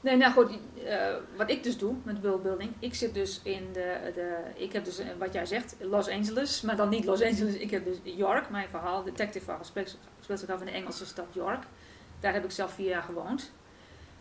Nee, 0.00 0.16
nou 0.16 0.32
goed, 0.32 0.50
uh, 0.84 1.14
wat 1.36 1.50
ik 1.50 1.62
dus 1.62 1.78
doe 1.78 1.94
met 2.02 2.20
worldbuilding, 2.20 2.72
ik 2.78 2.94
zit 2.94 3.14
dus 3.14 3.40
in 3.42 3.68
de, 3.72 4.12
de, 4.14 4.36
ik 4.54 4.72
heb 4.72 4.84
dus 4.84 4.98
eh, 4.98 5.06
wat 5.18 5.32
jij 5.32 5.46
zegt, 5.46 5.76
Los 5.80 6.08
Angeles, 6.08 6.60
maar 6.60 6.76
dan 6.76 6.88
niet 6.88 7.04
Los 7.04 7.22
Angeles, 7.22 7.54
ik 7.54 7.70
heb 7.70 7.84
dus 7.84 7.96
York, 8.02 8.50
mijn 8.50 8.68
verhaal, 8.68 9.02
detective 9.02 9.44
verhaal, 9.44 9.64
speelt, 9.64 9.98
zich 10.40 10.50
af 10.50 10.60
in 10.60 10.66
de 10.66 10.72
Engelse 10.72 11.06
stad 11.06 11.26
York. 11.32 11.64
Daar 12.20 12.32
heb 12.32 12.44
ik 12.44 12.50
zelf 12.50 12.72
vier 12.72 12.88
jaar 12.88 13.02
gewoond. 13.02 13.52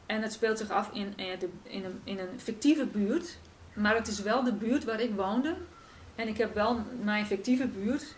En 0.06 0.22
het 0.22 0.34
speelt 0.34 0.58
zich 0.58 0.70
af 0.70 0.90
in, 0.94 1.14
in, 1.16 1.26
eh, 1.26 1.40
de, 1.40 1.50
in, 1.64 1.86
een, 1.86 2.02
in 2.04 2.20
een 2.20 2.40
fictieve 2.40 2.86
buurt, 2.86 3.38
maar 3.74 3.96
het 3.96 4.08
is 4.08 4.22
wel 4.22 4.44
de 4.44 4.54
buurt 4.54 4.84
waar 4.84 5.00
ik 5.00 5.16
woonde. 5.16 5.56
En 6.16 6.28
ik 6.28 6.38
heb 6.38 6.54
wel 6.54 6.82
mijn 7.02 7.26
fictieve 7.26 7.68
buurt 7.68 8.16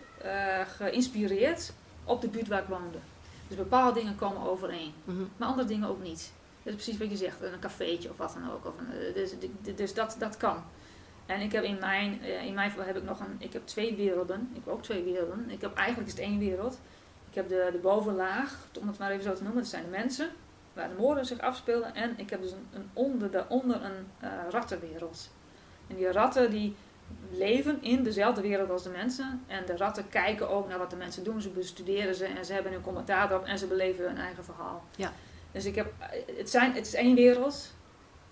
geïnspireerd 0.66 1.72
op 2.04 2.20
de 2.20 2.28
buurt 2.28 2.48
waar 2.48 2.62
ik 2.62 2.68
woonde. 2.68 2.98
Dus 3.48 3.56
bepaalde 3.56 4.00
dingen 4.00 4.16
komen 4.16 4.50
overeen, 4.50 4.92
mm 5.04 5.30
maar 5.36 5.48
andere 5.48 5.68
dingen 5.68 5.88
ook 5.88 6.02
niet. 6.02 6.32
Dat 6.62 6.74
is 6.74 6.82
precies 6.82 6.98
wat 7.00 7.10
je 7.10 7.16
zegt, 7.16 7.42
een 7.42 7.58
cafeetje 7.60 8.10
of 8.10 8.16
wat 8.16 8.32
dan 8.34 8.52
ook. 8.52 8.66
Of 8.66 8.78
een, 8.78 8.92
eh, 8.92 9.14
dus, 9.14 9.32
dus 9.76 9.94
dat, 9.94 10.16
dat 10.18 10.36
kan. 10.36 10.62
En 11.26 11.40
ik 11.40 11.52
heb 11.52 11.64
in 11.64 11.78
mijn, 11.80 12.22
eh, 12.22 12.44
in 12.44 12.54
mijn 12.54 12.70
geval 12.70 12.86
heb 12.86 12.96
ik 12.96 13.02
nog 13.02 13.20
een, 13.20 13.36
ik 13.38 13.52
heb 13.52 13.66
twee 13.66 13.94
werelden. 13.96 14.50
Ik 14.54 14.60
heb 14.64 14.74
ook 14.74 14.82
twee 14.82 15.02
werelden. 15.02 15.50
Ik 15.50 15.60
heb 15.60 15.74
eigenlijk 15.74 16.08
is 16.08 16.14
het 16.14 16.22
één 16.22 16.38
wereld. 16.38 16.80
Ik 17.28 17.34
heb 17.34 17.48
de, 17.48 17.68
de 17.72 17.78
bovenlaag, 17.78 18.58
om 18.80 18.88
het 18.88 18.98
maar 18.98 19.10
even 19.10 19.24
zo 19.24 19.34
te 19.34 19.42
noemen, 19.42 19.62
dat 19.62 19.70
zijn 19.70 19.84
de 19.84 19.90
mensen 19.90 20.30
waar 20.72 20.88
de 20.88 20.94
moorden 20.98 21.26
zich 21.26 21.38
afspelen. 21.38 21.94
En 21.94 22.14
ik 22.16 22.30
heb 22.30 22.42
dus 22.42 22.52
een, 22.52 22.66
een 22.72 22.90
onder, 22.92 23.30
daaronder 23.30 23.84
een 23.84 24.06
uh, 24.22 24.30
rattenwereld. 24.50 25.30
En 25.86 25.96
die 25.96 26.12
ratten 26.12 26.50
die 26.50 26.74
leven 27.30 27.82
in 27.82 28.02
dezelfde 28.02 28.40
wereld 28.40 28.70
als 28.70 28.82
de 28.82 28.90
mensen. 28.90 29.42
En 29.46 29.66
de 29.66 29.76
ratten 29.76 30.08
kijken 30.08 30.48
ook 30.48 30.68
naar 30.68 30.78
wat 30.78 30.90
de 30.90 30.96
mensen 30.96 31.24
doen. 31.24 31.40
Ze 31.40 31.48
bestuderen 31.48 32.14
ze 32.14 32.24
en 32.24 32.44
ze 32.44 32.52
hebben 32.52 32.72
hun 32.72 32.82
commentaar 32.82 33.30
erop 33.30 33.44
en 33.44 33.58
ze 33.58 33.66
beleven 33.66 34.04
hun 34.04 34.18
eigen 34.18 34.44
verhaal. 34.44 34.84
Ja. 34.96 35.12
Dus 35.52 35.64
ik 35.64 35.74
heb, 35.74 35.92
het, 36.36 36.50
zijn, 36.50 36.74
het 36.74 36.86
is 36.86 36.94
één 36.94 37.14
wereld, 37.14 37.72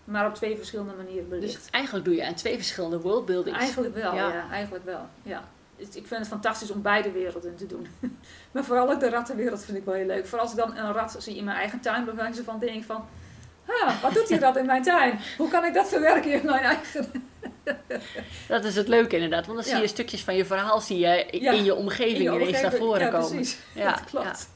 maar 0.04 0.26
op 0.26 0.34
twee 0.34 0.56
verschillende 0.56 0.94
manieren 0.94 1.28
belicht. 1.28 1.54
Dus 1.54 1.70
eigenlijk 1.70 2.04
doe 2.04 2.14
je 2.14 2.26
aan 2.26 2.34
twee 2.34 2.56
verschillende 2.56 3.00
worldbuildings. 3.00 3.58
Eigenlijk 3.58 3.94
wel, 3.94 4.14
ja. 4.14 4.50
eigenlijk 4.50 4.84
wel. 4.84 5.06
Ja. 5.22 5.48
Ik 5.76 6.06
vind 6.06 6.10
het 6.10 6.28
fantastisch 6.28 6.70
om 6.70 6.82
beide 6.82 7.10
werelden 7.10 7.56
te 7.56 7.66
doen. 7.66 7.86
maar 8.52 8.64
vooral 8.64 8.90
ook 8.90 9.00
de 9.00 9.08
rattenwereld 9.08 9.64
vind 9.64 9.78
ik 9.78 9.84
wel 9.84 9.94
heel 9.94 10.06
leuk. 10.06 10.26
Vooral 10.26 10.46
als 10.46 10.50
ik 10.50 10.64
dan 10.64 10.76
een 10.76 10.92
rat 10.92 11.16
zie 11.18 11.36
in 11.36 11.44
mijn 11.44 11.56
eigen 11.56 11.80
tuin, 11.80 12.04
dan 12.04 12.34
van 12.34 12.58
denk 12.58 12.76
ik 12.76 12.84
van... 12.84 13.08
Ah, 13.70 14.02
wat 14.02 14.14
doet 14.14 14.28
die 14.28 14.38
rat 14.38 14.56
in 14.56 14.66
mijn 14.66 14.82
tuin? 14.82 15.20
Hoe 15.36 15.48
kan 15.48 15.64
ik 15.64 15.74
dat 15.74 15.88
verwerken 15.88 16.32
in 16.32 16.46
mijn 16.46 16.62
eigen... 16.62 17.28
dat 18.48 18.64
is 18.64 18.76
het 18.76 18.88
leuke 18.88 19.14
inderdaad, 19.14 19.46
want 19.46 19.58
dan 19.58 19.66
zie 19.66 19.80
je 19.80 19.86
stukjes 19.86 20.24
van 20.24 20.36
je 20.36 20.44
verhaal 20.44 20.80
zie 20.80 20.98
je 20.98 21.26
in 21.26 21.64
je 21.64 21.74
omgeving 21.74 22.16
in 22.16 22.32
je 22.32 22.40
ineens 22.40 22.62
naar 22.62 22.72
voren 22.72 23.00
ja, 23.00 23.08
komen. 23.10 23.28
Precies. 23.28 23.58
Ja, 23.74 23.90
dat 23.90 24.04
klopt. 24.04 24.48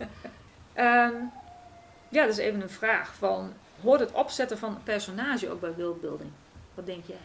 Ja. 0.75 1.07
um, 1.07 1.33
ja, 2.09 2.23
dat 2.23 2.33
is 2.33 2.39
even 2.39 2.63
een 2.63 2.71
vraag 2.71 3.15
van, 3.19 3.53
hoort 3.83 4.01
het 4.01 4.13
opzetten 4.13 4.59
van 4.59 4.69
een 4.69 4.83
personage 4.83 5.51
ook 5.51 5.61
bij 5.61 5.73
worldbuilding? 5.77 6.31
Wat 6.75 6.87
denk 6.87 7.05
jij? 7.07 7.17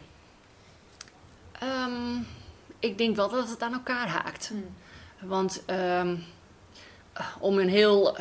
Um, 1.84 2.28
ik 2.80 2.98
denk 2.98 3.16
wel 3.16 3.30
dat 3.30 3.50
het 3.50 3.62
aan 3.62 3.74
elkaar 3.74 4.08
haakt. 4.08 4.48
Hmm. 4.48 4.76
Want 5.30 5.64
um, 5.68 6.24
om 7.40 7.58
een 7.58 7.70
heel 7.70 8.18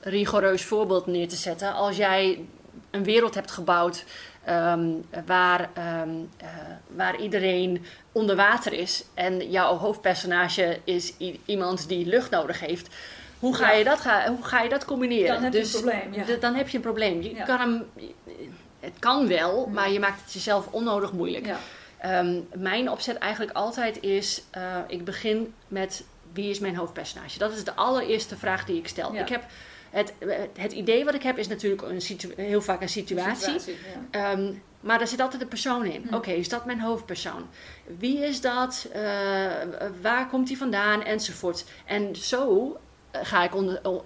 rigoureus 0.00 0.64
voorbeeld 0.64 1.06
neer 1.06 1.28
te 1.28 1.36
zetten, 1.36 1.74
als 1.74 1.96
jij 1.96 2.44
een 2.94 3.04
wereld 3.04 3.34
hebt 3.34 3.50
gebouwd 3.50 4.04
um, 4.48 5.04
waar, 5.26 5.70
um, 6.00 6.30
uh, 6.42 6.48
waar 6.86 7.20
iedereen 7.20 7.84
onder 8.12 8.36
water 8.36 8.72
is 8.72 9.04
en 9.14 9.50
jouw 9.50 9.76
hoofdpersonage 9.76 10.80
is 10.84 11.14
iemand 11.44 11.88
die 11.88 12.06
lucht 12.06 12.30
nodig 12.30 12.60
heeft. 12.60 12.88
Hoe 13.38 13.54
ga, 13.54 13.72
je, 13.72 13.84
dat 13.84 14.00
ga, 14.00 14.28
hoe 14.28 14.44
ga 14.44 14.62
je 14.62 14.68
dat 14.68 14.84
combineren? 14.84 15.34
Dan 15.34 15.42
heb 15.42 15.52
dus, 15.52 15.70
je 15.70 15.76
een 15.76 15.82
probleem. 15.82 16.26
Ja. 16.26 16.36
Dan 16.36 16.54
heb 16.54 16.68
je 16.68 16.76
een 16.76 16.82
probleem. 16.82 17.22
Je 17.22 17.42
kan 17.46 17.58
hem, 17.58 17.84
het 18.80 18.98
kan 18.98 19.28
wel, 19.28 19.66
maar 19.66 19.90
je 19.90 19.98
maakt 19.98 20.20
het 20.20 20.32
jezelf 20.32 20.66
onnodig 20.70 21.12
moeilijk. 21.12 21.48
Um, 22.06 22.48
mijn 22.54 22.90
opzet 22.90 23.18
eigenlijk 23.18 23.56
altijd 23.56 24.02
is: 24.02 24.42
uh, 24.56 24.62
ik 24.86 25.04
begin 25.04 25.54
met 25.68 26.04
wie 26.32 26.50
is 26.50 26.58
mijn 26.58 26.76
hoofdpersonage? 26.76 27.38
Dat 27.38 27.52
is 27.52 27.64
de 27.64 27.74
allereerste 27.74 28.36
vraag 28.36 28.64
die 28.64 28.76
ik 28.76 28.88
stel. 28.88 29.14
Ik 29.14 29.28
heb 29.28 29.44
het, 29.94 30.12
het 30.58 30.72
idee 30.72 31.04
wat 31.04 31.14
ik 31.14 31.22
heb 31.22 31.38
is 31.38 31.48
natuurlijk 31.48 31.82
een 31.82 32.00
heel 32.36 32.62
vaak 32.62 32.80
een 32.80 32.88
situatie. 32.88 33.54
Een 33.54 33.60
situatie 33.60 33.92
ja. 34.10 34.32
um, 34.32 34.62
maar 34.80 34.98
daar 34.98 35.08
zit 35.08 35.20
altijd 35.20 35.42
een 35.42 35.48
persoon 35.48 35.84
in. 35.84 36.06
Hm. 36.08 36.14
Oké, 36.14 36.30
is 36.30 36.48
dat 36.48 36.64
mijn 36.64 36.80
hoofdpersoon? 36.80 37.48
Wie 37.98 38.18
is 38.18 38.40
dat? 38.40 38.88
Uh, 38.88 39.02
waar 40.00 40.28
komt 40.28 40.48
hij 40.48 40.56
vandaan? 40.56 41.02
Enzovoort. 41.02 41.64
En 41.84 42.16
zo 42.16 42.76
eh, 43.10 43.20
ga 43.24 43.42
ik 43.42 43.50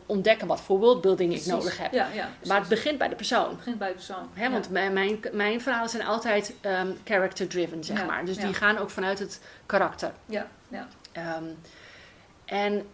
ontdekken 0.07 0.47
wat 0.47 0.61
voor 0.61 0.79
worldbuilding 0.79 1.35
ik 1.35 1.47
nodig 1.47 1.79
heb. 1.79 1.93
Ja, 1.93 2.09
ja, 2.15 2.29
maar 2.47 2.61
het 2.61 2.69
begint 2.69 2.99
bij 2.99 3.09
de 3.09 3.15
persoon. 3.15 3.49
Het 3.49 3.57
begint 3.57 3.79
bij 3.79 3.89
de 3.89 3.95
persoon. 3.95 4.29
Want 4.51 4.71
mijn, 4.71 4.93
mijn, 4.93 5.21
mijn, 5.33 5.61
verhalen 5.61 5.91
zijn 5.91 6.07
altijd 6.07 6.55
um, 6.63 6.99
character 7.05 7.49
driven, 7.49 7.85
zeg 7.85 8.07
maar. 8.07 8.25
Dus 8.25 8.37
die 8.37 8.55
gaan 8.55 8.79
ook 8.79 8.91
vanuit 8.91 9.19
het 9.19 9.41
karakter. 9.67 10.13
Ja, 10.27 10.47
ja. 10.69 10.89
Um, 11.39 11.59
en 12.45 12.87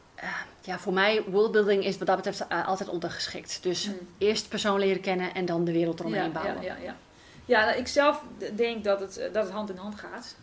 ja, 0.60 0.78
voor 0.78 0.92
mij, 0.92 1.24
worldbuilding 1.26 1.84
is 1.84 1.98
wat 1.98 2.06
dat 2.06 2.16
betreft 2.16 2.44
uh, 2.52 2.66
altijd 2.66 2.88
ondergeschikt. 2.88 3.62
Dus 3.62 3.86
mm. 3.86 3.94
eerst 4.18 4.48
persoon 4.48 4.78
leren 4.78 5.00
kennen 5.00 5.34
en 5.34 5.44
dan 5.44 5.64
de 5.64 5.72
wereld 5.72 6.00
eromheen 6.00 6.22
ja, 6.22 6.28
bouwen. 6.28 6.62
Ja, 6.62 6.76
ja, 6.76 6.82
ja. 6.82 6.96
ja 7.44 7.64
nou, 7.64 7.78
ik 7.78 7.86
zelf 7.86 8.22
denk 8.54 8.84
dat 8.84 9.00
het, 9.00 9.14
dat 9.32 9.44
het 9.44 9.52
hand 9.52 9.70
in 9.70 9.76
hand 9.76 9.94
gaat. 9.94 10.36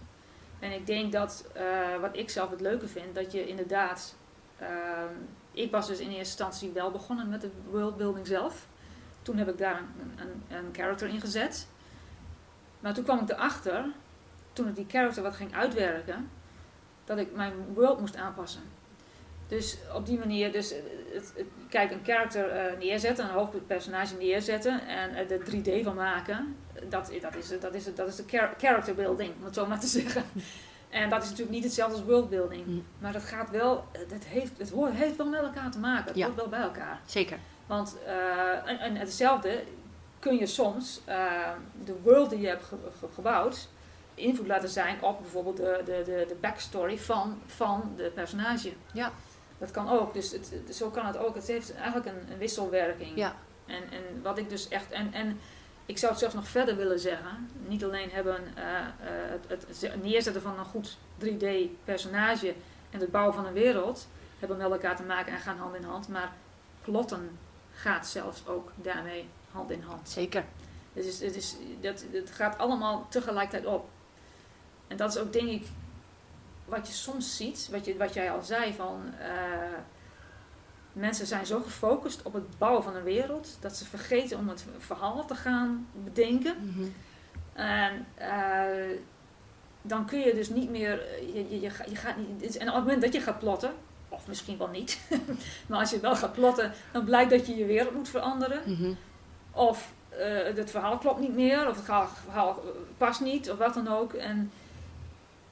En 0.59 0.71
ik 0.71 0.85
denk 0.85 1.11
dat, 1.11 1.45
uh, 1.57 1.99
wat 2.01 2.17
ik 2.17 2.29
zelf 2.29 2.49
het 2.49 2.61
leuke 2.61 2.87
vind, 2.87 3.15
dat 3.15 3.31
je 3.31 3.47
inderdaad... 3.47 4.15
Ehm, 4.57 5.13
ik 5.51 5.71
was 5.71 5.87
dus 5.87 5.99
in 5.99 6.07
eerste 6.07 6.19
instantie 6.19 6.71
wel 6.71 6.91
begonnen 6.91 7.29
met 7.29 7.41
de 7.41 7.49
worldbuilding 7.69 8.27
zelf. 8.27 8.67
Toen 9.21 9.37
heb 9.37 9.49
ik 9.49 9.57
daar 9.57 9.77
een, 9.77 10.19
een, 10.19 10.57
een 10.57 10.69
character 10.71 11.07
in 11.07 11.21
gezet. 11.21 11.67
Maar 12.79 12.93
toen 12.93 13.03
kwam 13.03 13.19
ik 13.19 13.29
erachter, 13.29 13.85
toen 14.53 14.67
ik 14.67 14.75
die 14.75 14.85
character 14.87 15.23
wat 15.23 15.35
ging 15.35 15.55
uitwerken, 15.55 16.29
dat 17.05 17.17
ik 17.17 17.35
mijn 17.35 17.53
world 17.73 17.99
moest 17.99 18.15
aanpassen. 18.15 18.61
Dus 19.51 19.77
op 19.93 20.05
die 20.05 20.17
manier, 20.17 20.51
dus 20.51 20.69
het, 21.13 21.33
het, 21.35 21.45
kijk, 21.69 21.91
een 21.91 22.03
character 22.03 22.55
uh, 22.55 22.79
neerzetten, 22.79 23.25
een 23.25 23.31
hoofdpersonage 23.31 24.15
neerzetten 24.15 24.87
en 24.87 25.15
er 25.15 25.27
de 25.27 25.39
3D 25.39 25.83
van 25.83 25.95
maken, 25.95 26.55
dat, 26.73 27.11
dat, 27.21 27.35
is, 27.35 27.59
dat, 27.59 27.73
is, 27.73 27.95
dat 27.95 28.07
is 28.07 28.15
de 28.15 28.23
character 28.57 28.95
building, 28.95 29.33
om 29.37 29.45
het 29.45 29.55
zo 29.55 29.65
maar 29.65 29.79
te 29.79 29.87
zeggen. 29.99 30.23
En 30.89 31.09
dat 31.09 31.23
is 31.23 31.29
natuurlijk 31.29 31.55
niet 31.55 31.63
hetzelfde 31.63 31.95
als 31.95 32.05
worldbuilding. 32.05 32.65
Mm. 32.65 32.83
Maar 32.99 33.13
het 33.13 33.23
gaat 33.23 33.49
wel, 33.49 33.85
het 33.91 34.25
heeft, 34.25 34.51
het 34.57 34.69
hoort, 34.69 34.93
heeft 34.93 35.15
wel 35.15 35.27
met 35.27 35.41
elkaar 35.41 35.71
te 35.71 35.79
maken. 35.79 36.07
Het 36.07 36.15
ja. 36.15 36.25
hoort 36.25 36.37
wel 36.37 36.49
bij 36.49 36.61
elkaar. 36.61 36.99
Zeker. 37.05 37.37
Want 37.65 37.97
uh, 38.05 38.69
en, 38.69 38.79
en, 38.79 38.95
hetzelfde 38.95 39.63
kun 40.19 40.37
je 40.37 40.45
soms 40.45 41.01
de 41.85 41.95
world 42.03 42.29
die 42.29 42.39
je 42.39 42.47
hebt 42.47 42.63
ge, 42.63 42.75
ge, 42.99 43.07
gebouwd 43.13 43.67
invloed 44.15 44.47
laten 44.47 44.69
zijn 44.69 45.03
op 45.03 45.21
bijvoorbeeld 45.21 45.57
de, 45.57 45.81
de, 45.85 46.01
de, 46.05 46.25
de 46.27 46.35
backstory 46.41 46.97
van, 46.97 47.41
van 47.45 47.93
de 47.95 48.11
personage. 48.15 48.71
Ja. 48.93 49.11
Dat 49.61 49.71
kan 49.71 49.89
ook. 49.89 50.13
Dus 50.13 50.31
het, 50.31 50.51
zo 50.71 50.89
kan 50.89 51.05
het 51.05 51.17
ook. 51.17 51.35
Het 51.35 51.47
heeft 51.47 51.73
eigenlijk 51.73 52.05
een, 52.05 52.31
een 52.31 52.37
wisselwerking. 52.37 53.15
Ja. 53.15 53.35
En, 53.65 53.83
en 53.91 54.21
wat 54.21 54.37
ik 54.37 54.49
dus 54.49 54.67
echt. 54.67 54.91
En, 54.91 55.13
en 55.13 55.39
ik 55.85 55.97
zou 55.97 56.11
het 56.11 56.19
zelfs 56.19 56.35
nog 56.35 56.47
verder 56.47 56.75
willen 56.75 56.99
zeggen. 56.99 57.49
Niet 57.67 57.83
alleen 57.83 58.09
hebben 58.09 58.41
uh, 58.57 58.63
uh, 58.63 58.81
het, 59.47 59.65
het, 59.81 60.03
neerzetten 60.03 60.41
van 60.41 60.59
een 60.59 60.65
goed 60.65 60.97
3D-personage 61.23 62.53
en 62.89 62.99
het 62.99 63.11
bouwen 63.11 63.33
van 63.33 63.45
een 63.45 63.53
wereld 63.53 64.07
hebben 64.39 64.57
met 64.57 64.71
elkaar 64.71 64.95
te 64.95 65.03
maken 65.03 65.33
en 65.33 65.39
gaan 65.39 65.57
hand 65.57 65.75
in 65.75 65.83
hand. 65.83 66.07
Maar 66.07 66.33
plotten 66.81 67.37
gaat 67.73 68.07
zelfs 68.07 68.47
ook 68.47 68.71
daarmee 68.75 69.27
hand 69.51 69.71
in 69.71 69.81
hand. 69.81 70.09
Zeker. 70.09 70.43
Het, 70.93 71.05
is, 71.05 71.21
het, 71.21 71.35
is, 71.35 71.55
dat, 71.81 72.05
het 72.11 72.31
gaat 72.31 72.57
allemaal 72.57 73.07
tegelijkertijd 73.09 73.65
op. 73.65 73.89
En 74.87 74.97
dat 74.97 75.15
is 75.15 75.21
ook 75.21 75.33
denk 75.33 75.47
ik 75.47 75.67
wat 76.71 76.87
je 76.87 76.93
soms 76.93 77.37
ziet, 77.37 77.67
wat, 77.71 77.85
je, 77.85 77.97
wat 77.97 78.13
jij 78.13 78.31
al 78.31 78.41
zei 78.41 78.73
van 78.73 79.01
uh, 79.19 79.77
mensen 80.93 81.27
zijn 81.27 81.45
zo 81.45 81.59
gefocust 81.59 82.21
op 82.21 82.33
het 82.33 82.57
bouwen 82.57 82.83
van 82.83 82.95
een 82.95 83.03
wereld 83.03 83.57
dat 83.59 83.75
ze 83.75 83.85
vergeten 83.85 84.37
om 84.37 84.49
het 84.49 84.65
verhaal 84.77 85.25
te 85.25 85.35
gaan 85.35 85.87
bedenken. 86.03 86.55
Mm 86.59 86.73
-hmm. 86.73 86.93
En 87.53 88.05
uh, 88.19 88.97
dan 89.81 90.05
kun 90.05 90.19
je 90.19 90.33
dus 90.33 90.49
niet 90.49 90.69
meer, 90.69 91.03
je, 91.33 91.49
je, 91.49 91.59
je, 91.59 91.71
je 91.89 91.95
gaat 91.95 92.15
niet, 92.17 92.57
en 92.57 92.67
op 92.67 92.75
het 92.75 92.83
moment 92.83 93.01
dat 93.01 93.13
je 93.13 93.21
gaat 93.21 93.39
plotten, 93.39 93.73
of 94.09 94.27
misschien 94.27 94.57
wel 94.57 94.67
niet, 94.67 94.99
maar 95.67 95.79
als 95.79 95.91
je 95.91 95.99
wel 95.99 96.15
gaat 96.15 96.33
plotten, 96.33 96.71
dan 96.91 97.05
blijkt 97.05 97.31
dat 97.31 97.47
je 97.47 97.55
je 97.55 97.65
wereld 97.65 97.93
moet 97.93 98.09
veranderen. 98.09 98.61
Mm 98.65 98.75
-hmm. 98.75 98.97
Of 99.51 99.93
uh, 100.13 100.55
het 100.55 100.71
verhaal 100.71 100.97
klopt 100.97 101.19
niet 101.19 101.35
meer, 101.35 101.69
of 101.69 101.75
het 101.75 101.85
verhaal 102.23 102.63
past 102.97 103.21
niet, 103.21 103.51
of 103.51 103.57
wat 103.57 103.73
dan 103.73 103.87
ook. 103.87 104.13
En 104.13 104.51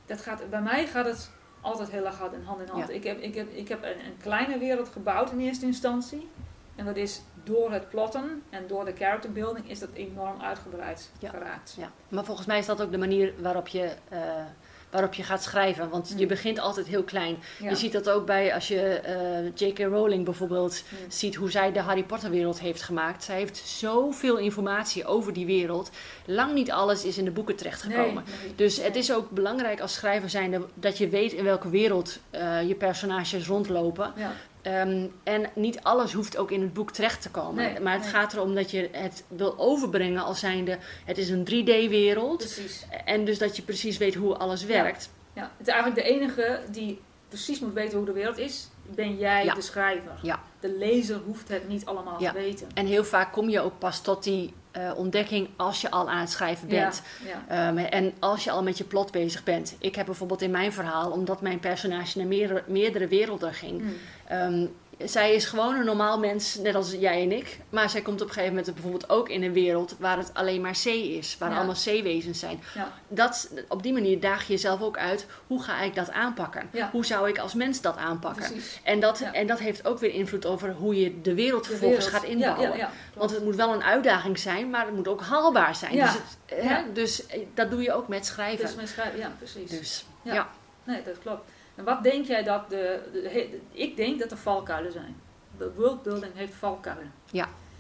dat 0.10 0.22
gaat, 0.22 0.50
bij 0.50 0.62
mij 0.62 0.88
gaat 0.88 1.06
het 1.06 1.30
altijd 1.62 1.92
heel 1.92 2.06
erg 2.06 2.18
hard 2.18 2.34
in 2.34 2.44
hand 2.44 2.62
in 2.62 2.68
hand. 2.68 2.88
Ja. 2.88 2.94
Ik 2.94 3.04
heb, 3.04 3.20
ik 3.20 3.36
heb, 3.36 3.50
ik 3.52 3.68
heb 3.68 3.84
een, 3.84 3.90
een, 4.06 4.18
kleine 4.22 4.58
wereld 4.58 4.90
gebouwd 4.90 5.32
in 5.32 5.40
eerste 5.40 5.66
instantie. 5.66 6.30
En 6.76 6.86
dat 6.86 6.96
is 6.96 7.22
door 7.44 7.72
het 7.72 7.90
plotten 7.90 8.44
en 8.50 8.68
door 8.68 8.86
de 8.86 8.94
character 8.96 9.32
building 9.32 9.70
is 9.70 9.80
dat 9.80 9.90
enorm 9.94 10.42
uitgebreid 10.42 11.12
ja. 11.20 11.30
geraakt. 11.30 11.76
Ja. 11.78 11.92
Maar 12.08 12.26
volgens 12.26 12.48
mij 12.48 12.58
is 12.58 12.66
dat 12.66 12.82
ook 12.82 12.92
de 12.92 12.98
manier 12.98 13.34
waarop 13.42 13.68
je 13.68 13.92
uh, 14.14 14.20
waarop 14.90 15.14
je 15.14 15.24
gaat 15.24 15.44
schrijven. 15.44 15.90
Want 15.90 16.14
je 16.18 16.26
begint 16.26 16.60
altijd 16.60 16.88
heel 16.88 17.04
klein. 17.04 17.38
Ja. 17.60 17.70
Je 17.70 17.76
ziet 17.76 17.92
dat 17.92 18.10
ook 18.10 18.26
bij 18.26 18.54
als 18.54 18.68
je 18.68 19.02
uh, 19.58 19.68
J.K. 19.68 19.80
Rowling 19.80 20.26
bijvoorbeeld 20.26 20.84
ziet 21.08 21.36
hoe 21.36 21.52
zij 21.52 21.72
de 21.72 21.80
Harry 21.80 22.04
Potter 22.04 22.30
wereld 22.30 22.60
heeft 22.60 22.82
gemaakt. 22.82 23.24
Zij 23.24 23.38
heeft 23.38 23.58
zoveel 23.58 24.38
informatie 24.38 25.06
over 25.06 25.34
die 25.34 25.46
wereld. 25.46 25.90
Lang 26.26 26.54
niet 26.54 26.72
alles 26.72 27.06
is 27.06 27.18
in 27.18 27.26
de 27.26 27.32
boeken 27.32 27.56
terechtgekomen. 27.56 28.24
Nee, 28.26 28.36
nee, 28.44 28.56
dus 28.56 28.82
het 28.82 28.96
is 28.96 29.14
ook 29.14 29.30
belangrijk 29.30 29.82
als 29.82 29.94
schrijver 29.94 30.30
zijnde 30.30 30.66
dat 30.74 30.98
je 30.98 31.10
weet 31.10 31.34
in 31.34 31.44
welke 31.44 31.70
wereld 31.70 32.20
uh, 32.32 32.68
je 32.68 32.76
personages 32.76 33.48
rondlopen. 33.48 34.14
Ja. 34.16 34.32
Um, 34.64 35.12
en 35.24 35.50
niet 35.56 35.80
alles 35.82 36.14
hoeft 36.14 36.38
ook 36.38 36.52
in 36.52 36.62
het 36.62 36.74
boek 36.74 36.92
terecht 36.92 37.22
te 37.22 37.30
komen. 37.30 37.64
Nee, 37.64 37.80
maar 37.80 37.94
het 37.94 38.02
nee. 38.02 38.12
gaat 38.12 38.34
erom 38.34 38.56
dat 38.56 38.72
je 38.72 38.90
het 38.92 39.24
wil 39.28 39.58
overbrengen 39.58 40.24
als 40.24 40.40
zijnde... 40.40 40.78
het 41.06 41.18
is 41.18 41.30
een 41.30 41.46
3D-wereld. 41.46 42.38
Precies. 42.38 42.86
En 43.06 43.26
dus 43.26 43.38
dat 43.38 43.56
je 43.56 43.62
precies 43.62 43.98
weet 43.98 44.16
hoe 44.16 44.38
alles 44.38 44.64
werkt. 44.64 45.10
Ja. 45.34 45.42
ja. 45.42 45.52
Het 45.58 45.68
is 45.68 45.74
eigenlijk 45.74 46.08
de 46.08 46.14
enige 46.14 46.62
die 46.72 47.02
precies 47.28 47.60
moet 47.60 47.74
weten 47.74 47.98
hoe 47.98 48.06
de 48.06 48.14
wereld 48.14 48.38
is... 48.38 48.68
ben 48.96 49.18
jij 49.18 49.44
Ja. 49.46 49.54
de 49.54 49.62
schrijver. 49.62 50.12
Ja. 50.22 50.40
De 50.60 50.76
lezer 50.78 51.20
hoeft 51.26 51.48
het 51.48 51.68
niet 51.68 51.86
allemaal 51.86 52.18
te 52.18 52.32
weten. 52.34 52.68
En 52.74 52.86
heel 52.86 53.04
vaak 53.04 53.32
kom 53.32 53.50
je 53.50 53.60
ook 53.60 53.80
pas 53.80 54.02
tot 54.02 54.24
die 54.24 54.54
eh, 54.72 54.92
ontdekking 54.96 55.50
als 55.56 55.82
je 55.82 55.92
al 55.92 56.10
aan 56.10 56.20
het 56.20 56.30
schrijven 56.30 56.68
bent. 56.68 57.02
Um, 57.52 57.78
en 57.78 58.14
als 58.20 58.44
je 58.44 58.52
al 58.52 58.64
met 58.64 58.78
je 58.78 58.84
plot 58.84 59.12
bezig 59.12 59.44
bent. 59.44 59.76
Ik 59.80 59.96
heb 59.96 60.06
bijvoorbeeld 60.06 60.42
in 60.42 60.52
mijn 60.52 60.74
verhaal, 60.74 61.12
omdat 61.12 61.42
mijn 61.42 61.60
personage 61.60 62.18
naar 62.18 62.28
meerdere, 62.28 62.64
meerdere 62.68 63.08
werelden 63.08 63.54
ging... 63.54 63.82
Mm. 63.82 63.94
Ehm, 64.28 64.66
zij 65.06 65.36
is 65.36 65.46
gewoon 65.46 65.76
een 65.76 65.86
normaal 65.86 66.20
mens, 66.20 66.56
net 66.56 66.76
als 66.76 66.92
jij 66.92 67.22
en 67.22 67.32
ik. 67.32 67.60
Maar 67.70 67.90
zij 67.90 68.02
komt 68.02 68.22
op 68.22 68.28
een 68.28 68.34
gegeven 68.34 68.56
moment 68.56 68.74
bijvoorbeeld 68.74 69.10
ook 69.10 69.30
in 69.30 69.44
een 69.44 69.54
wereld 69.54 69.96
waar 70.00 70.18
het 70.18 70.34
alleen 70.34 70.62
maar 70.62 70.76
zee 70.76 71.12
is. 71.18 71.36
Waar 71.40 71.50
Ja. 71.50 71.56
allemaal 71.58 71.76
zeewezens 71.76 72.40
zijn. 72.40 72.62
Ja. 72.76 72.92
Dat, 73.08 73.50
op 73.68 73.84
die 73.84 73.94
manier 73.94 74.20
daag 74.20 74.48
je 74.48 74.54
jezelf 74.54 74.82
ook 74.82 74.98
uit. 74.98 75.26
Hoe 75.48 75.64
ga 75.64 75.82
ik 75.82 75.96
dat 75.96 76.12
aanpakken? 76.12 76.70
Ja. 76.72 76.90
Hoe 76.92 77.06
zou 77.06 77.30
ik 77.30 77.38
als 77.38 77.54
mens 77.54 77.82
dat 77.82 77.98
aanpakken? 77.98 78.44
Precies. 78.52 78.80
En 78.84 79.00
dat, 79.00 79.20
en 79.34 79.48
dat 79.48 79.60
heeft 79.60 79.86
ook 79.88 80.00
weer 80.00 80.14
invloed 80.14 80.46
over 80.46 80.72
hoe 80.74 81.00
je 81.00 81.22
de 81.22 81.34
wereld 81.34 81.64
De 81.64 81.70
vervolgens 81.70 82.06
wereld. 82.06 82.22
gaat 82.24 82.30
inbouwen. 82.32 82.90
Want 83.16 83.32
het 83.32 83.44
moet 83.44 83.56
wel 83.56 83.74
een 83.74 83.84
uitdaging 83.84 84.40
zijn, 84.40 84.70
maar 84.70 84.86
het 84.86 84.96
moet 84.96 85.08
ook 85.08 85.22
haalbaar 85.22 85.76
zijn. 85.76 85.92
Dus, 85.94 86.14
het, 86.14 86.38
hè, 86.64 86.82
dus 86.94 87.26
eh, 87.26 87.40
dat 87.54 87.70
doe 87.72 87.82
je 87.82 87.94
ook 87.94 88.08
met 88.08 88.26
schrijven. 88.26 88.66
Dus 88.66 88.76
mijn 88.76 88.88
schrijven, 88.88 89.20
ja, 89.20 89.32
precies. 89.38 89.70
Dus, 89.70 90.06
ja. 90.22 90.50
Nee, 90.84 91.04
dat 91.04 91.20
klopt. 91.20 91.50
En 91.80 91.86
wat 91.86 92.04
denk 92.04 92.26
jij 92.26 92.44
dat 92.44 92.70
de, 92.70 93.00
ik 93.72 93.96
denk 93.96 94.20
dat 94.20 94.32
er 94.32 94.38
valkuilen 94.38 94.92
zijn. 94.92 95.16
De 95.58 95.72
worldbuilding 95.76 96.32
heeft 96.36 96.54
valkuilen. 96.54 97.12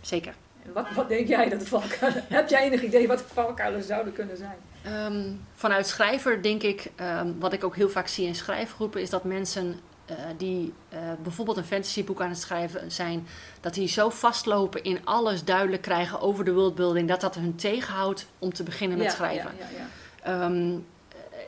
zeker. 0.01 0.34
Wat, 0.74 0.86
wat 0.96 1.08
denk 1.08 1.27
jij 1.27 1.50
dat 1.50 1.60
de 1.60 1.65
valkuilen... 1.65 2.24
Heb 2.39 2.50
jij 2.50 2.63
enig 2.63 2.82
idee 2.82 3.08
wat 3.08 3.18
de 3.18 3.24
valkuilen 3.34 3.84
zouden 3.84 4.13
kunnen 4.13 4.38
zijn? 4.38 4.58
Ehm, 4.84 5.32
vanuit 5.53 5.88
schrijver 5.88 6.41
denk 6.41 6.63
ik, 6.63 6.91
ehm, 6.96 7.32
wat 7.39 7.53
ik 7.53 7.63
ook 7.63 7.75
heel 7.75 7.89
vaak 7.89 8.08
zie 8.08 8.27
in 8.27 8.36
schrijfgroepen, 8.36 9.01
is 9.01 9.10
dat 9.10 9.24
mensen 9.24 9.79
uh, 10.10 10.15
die 10.38 10.74
uh, 10.94 11.00
bijvoorbeeld 11.24 11.58
een 11.58 11.63
fantasyboek 11.63 12.22
aan 12.22 12.29
het 12.29 12.39
schrijven 12.39 12.91
zijn, 12.91 13.27
dat 13.62 13.74
die 13.74 13.88
zo 13.88 14.10
vastlopen 14.10 14.84
in 14.84 15.06
alles 15.06 15.44
duidelijk 15.44 15.82
krijgen 15.82 16.20
over 16.20 16.46
de 16.46 16.53
worldbuilding, 16.53 17.08
dat 17.08 17.22
dat 17.22 17.36
hun 17.36 17.56
tegenhoudt 17.56 18.27
om 18.39 18.53
te 18.53 18.63
beginnen 18.63 18.98
met 18.98 19.08
Ja, 19.08 19.13
schrijven. 19.13 19.51
ja, 19.60 19.65
ja, 19.72 19.77
ja. 19.77 20.48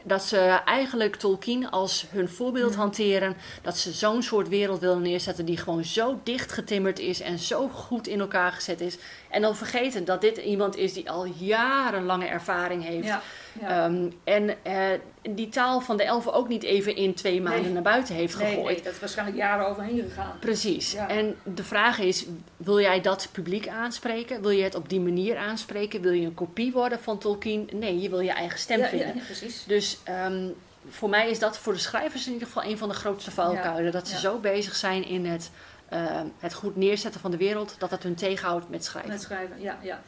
Dat 0.03 0.23
ze 0.23 0.37
eigenlijk 0.65 1.15
Tolkien 1.15 1.69
als 1.69 2.05
hun 2.09 2.29
voorbeeld 2.29 2.75
hanteren. 2.75 3.37
Dat 3.61 3.77
ze 3.77 3.91
zo'n 3.91 4.23
soort 4.23 4.49
wereld 4.49 4.79
willen 4.79 5.01
neerzetten 5.01 5.45
die 5.45 5.57
gewoon 5.57 5.83
zo 5.83 6.19
dicht 6.23 6.51
getimmerd 6.51 6.99
is 6.99 7.19
en 7.19 7.39
zo 7.39 7.67
goed 7.67 8.07
in 8.07 8.19
elkaar 8.19 8.51
gezet 8.51 8.81
is. 8.81 8.97
En 9.29 9.41
dan 9.41 9.55
vergeten 9.55 10.05
dat 10.05 10.21
dit 10.21 10.37
iemand 10.37 10.75
is 10.75 10.93
die 10.93 11.09
al 11.09 11.25
jarenlange 11.25 12.25
ervaring 12.25 12.83
heeft. 12.83 13.07
Ja, 13.07 13.21
ja. 13.61 13.85
Ehm, 13.85 14.09
en 14.23 14.63
eh, 14.63 14.99
die 15.21 15.49
taal 15.49 15.81
van 15.81 15.97
de 15.97 16.03
elfen 16.03 16.33
ook 16.33 16.47
niet 16.47 16.63
even 16.63 16.95
in 16.95 17.13
twee 17.13 17.41
maanden 17.41 17.61
Nee. 17.61 17.71
naar 17.71 17.81
buiten 17.81 18.15
heeft 18.15 18.37
nee, 18.37 18.47
gegooid. 18.47 18.75
nee, 18.75 18.83
dat 18.83 18.93
is 18.93 18.99
waarschijnlijk 18.99 19.37
jaren 19.37 19.67
overheen 19.67 20.01
gegaan. 20.01 20.39
Precies. 20.39 20.91
Ja. 20.91 21.09
En 21.09 21.35
de 21.43 21.63
vraag 21.63 21.99
is, 21.99 22.25
wil 22.57 22.79
jij 22.79 23.01
dat 23.01 23.29
publiek 23.31 23.67
aanspreken? 23.67 24.41
Wil 24.41 24.49
je 24.49 24.63
het 24.63 24.75
op 24.75 24.89
die 24.89 24.99
manier 24.99 25.37
aanspreken? 25.37 26.01
Wil 26.01 26.11
je 26.11 26.25
een 26.25 26.33
kopie 26.33 26.71
worden 26.71 26.99
van 26.99 27.17
Tolkien? 27.17 27.69
Nee, 27.73 27.99
je 27.99 28.09
wil 28.09 28.19
je 28.19 28.31
eigen 28.31 28.59
stem 28.59 28.79
ja, 28.79 28.87
vinden. 28.87 29.15
ja, 29.15 29.21
precies. 29.25 29.63
Dus 29.67 29.97
ehm, 30.03 30.47
voor 30.89 31.09
mij 31.09 31.29
is 31.29 31.39
dat 31.39 31.57
voor 31.57 31.73
de 31.73 31.79
schrijvers 31.79 32.25
in 32.27 32.33
ieder 32.33 32.47
geval 32.47 32.63
een 32.63 32.77
van 32.77 32.89
de 32.89 32.95
grootste 32.95 33.31
valkuilen. 33.31 33.91
Dat 33.91 34.07
ze 34.07 34.17
zo 34.19 34.37
bezig 34.39 34.75
zijn 34.75 35.05
in 35.05 35.25
het, 35.25 35.51
ehm, 35.89 36.25
het 36.39 36.53
goed 36.53 36.75
neerzetten 36.75 37.21
van 37.21 37.31
de 37.31 37.37
wereld, 37.37 37.75
dat 37.77 37.91
het 37.91 38.03
hun 38.03 38.15
tegenhoudt 38.15 38.69
met 38.69 38.85
schrijven. 38.85 39.11
Met 39.11 39.21
schrijven, 39.21 39.61
ja. 39.61 39.77
ja. 39.81 40.01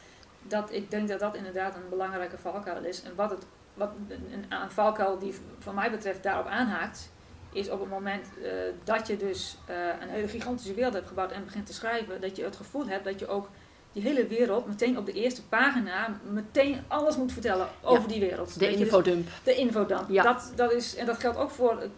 Dat, 0.48 0.72
ik 0.72 0.90
denk 0.90 1.08
dat 1.08 1.20
dat 1.20 1.34
inderdaad 1.34 1.74
een 1.74 1.88
belangrijke 1.88 2.38
valkuil 2.38 2.84
is. 2.84 3.02
En 3.02 3.14
wat, 3.14 3.30
het, 3.30 3.46
wat 3.74 3.90
een, 4.08 4.44
een 4.48 4.70
valkuil 4.70 5.18
die 5.18 5.34
van 5.58 5.74
mij 5.74 5.90
betreft 5.90 6.22
daarop 6.22 6.46
aanhaakt, 6.46 7.12
is 7.52 7.70
op 7.70 7.80
het 7.80 7.88
moment 7.88 8.26
eh, 8.42 8.50
dat 8.84 9.06
je 9.06 9.16
dus 9.16 9.56
eh, 9.66 9.76
een 10.00 10.08
hele 10.08 10.28
gigantische 10.28 10.74
wereld 10.74 10.94
hebt 10.94 11.08
gebouwd 11.08 11.32
en 11.32 11.44
begint 11.44 11.66
te 11.66 11.72
schrijven, 11.72 12.20
dat 12.20 12.36
je 12.36 12.44
het 12.44 12.56
gevoel 12.56 12.86
hebt 12.86 13.04
dat 13.04 13.18
je 13.18 13.26
ook 13.26 13.48
die 13.92 14.02
hele 14.02 14.26
wereld 14.26 14.66
meteen 14.66 14.98
op 14.98 15.06
de 15.06 15.12
eerste 15.12 15.46
pagina 15.46 16.20
meteen 16.32 16.82
alles 16.88 17.16
moet 17.16 17.32
vertellen 17.32 17.68
over 17.82 18.08
die 18.08 18.20
wereld. 18.20 18.58
De 18.58 18.66
dus- 18.66 18.76
infodump. 18.76 19.28
de 19.44 19.54
infodump. 19.54 20.04
Ja. 20.08 20.22
Dat, 20.22 20.52
dat 20.54 20.72
is, 20.72 20.96
en 20.96 21.06
dat 21.06 21.18
geldt 21.18 21.38
ook 21.38 21.50
voor 21.50 21.88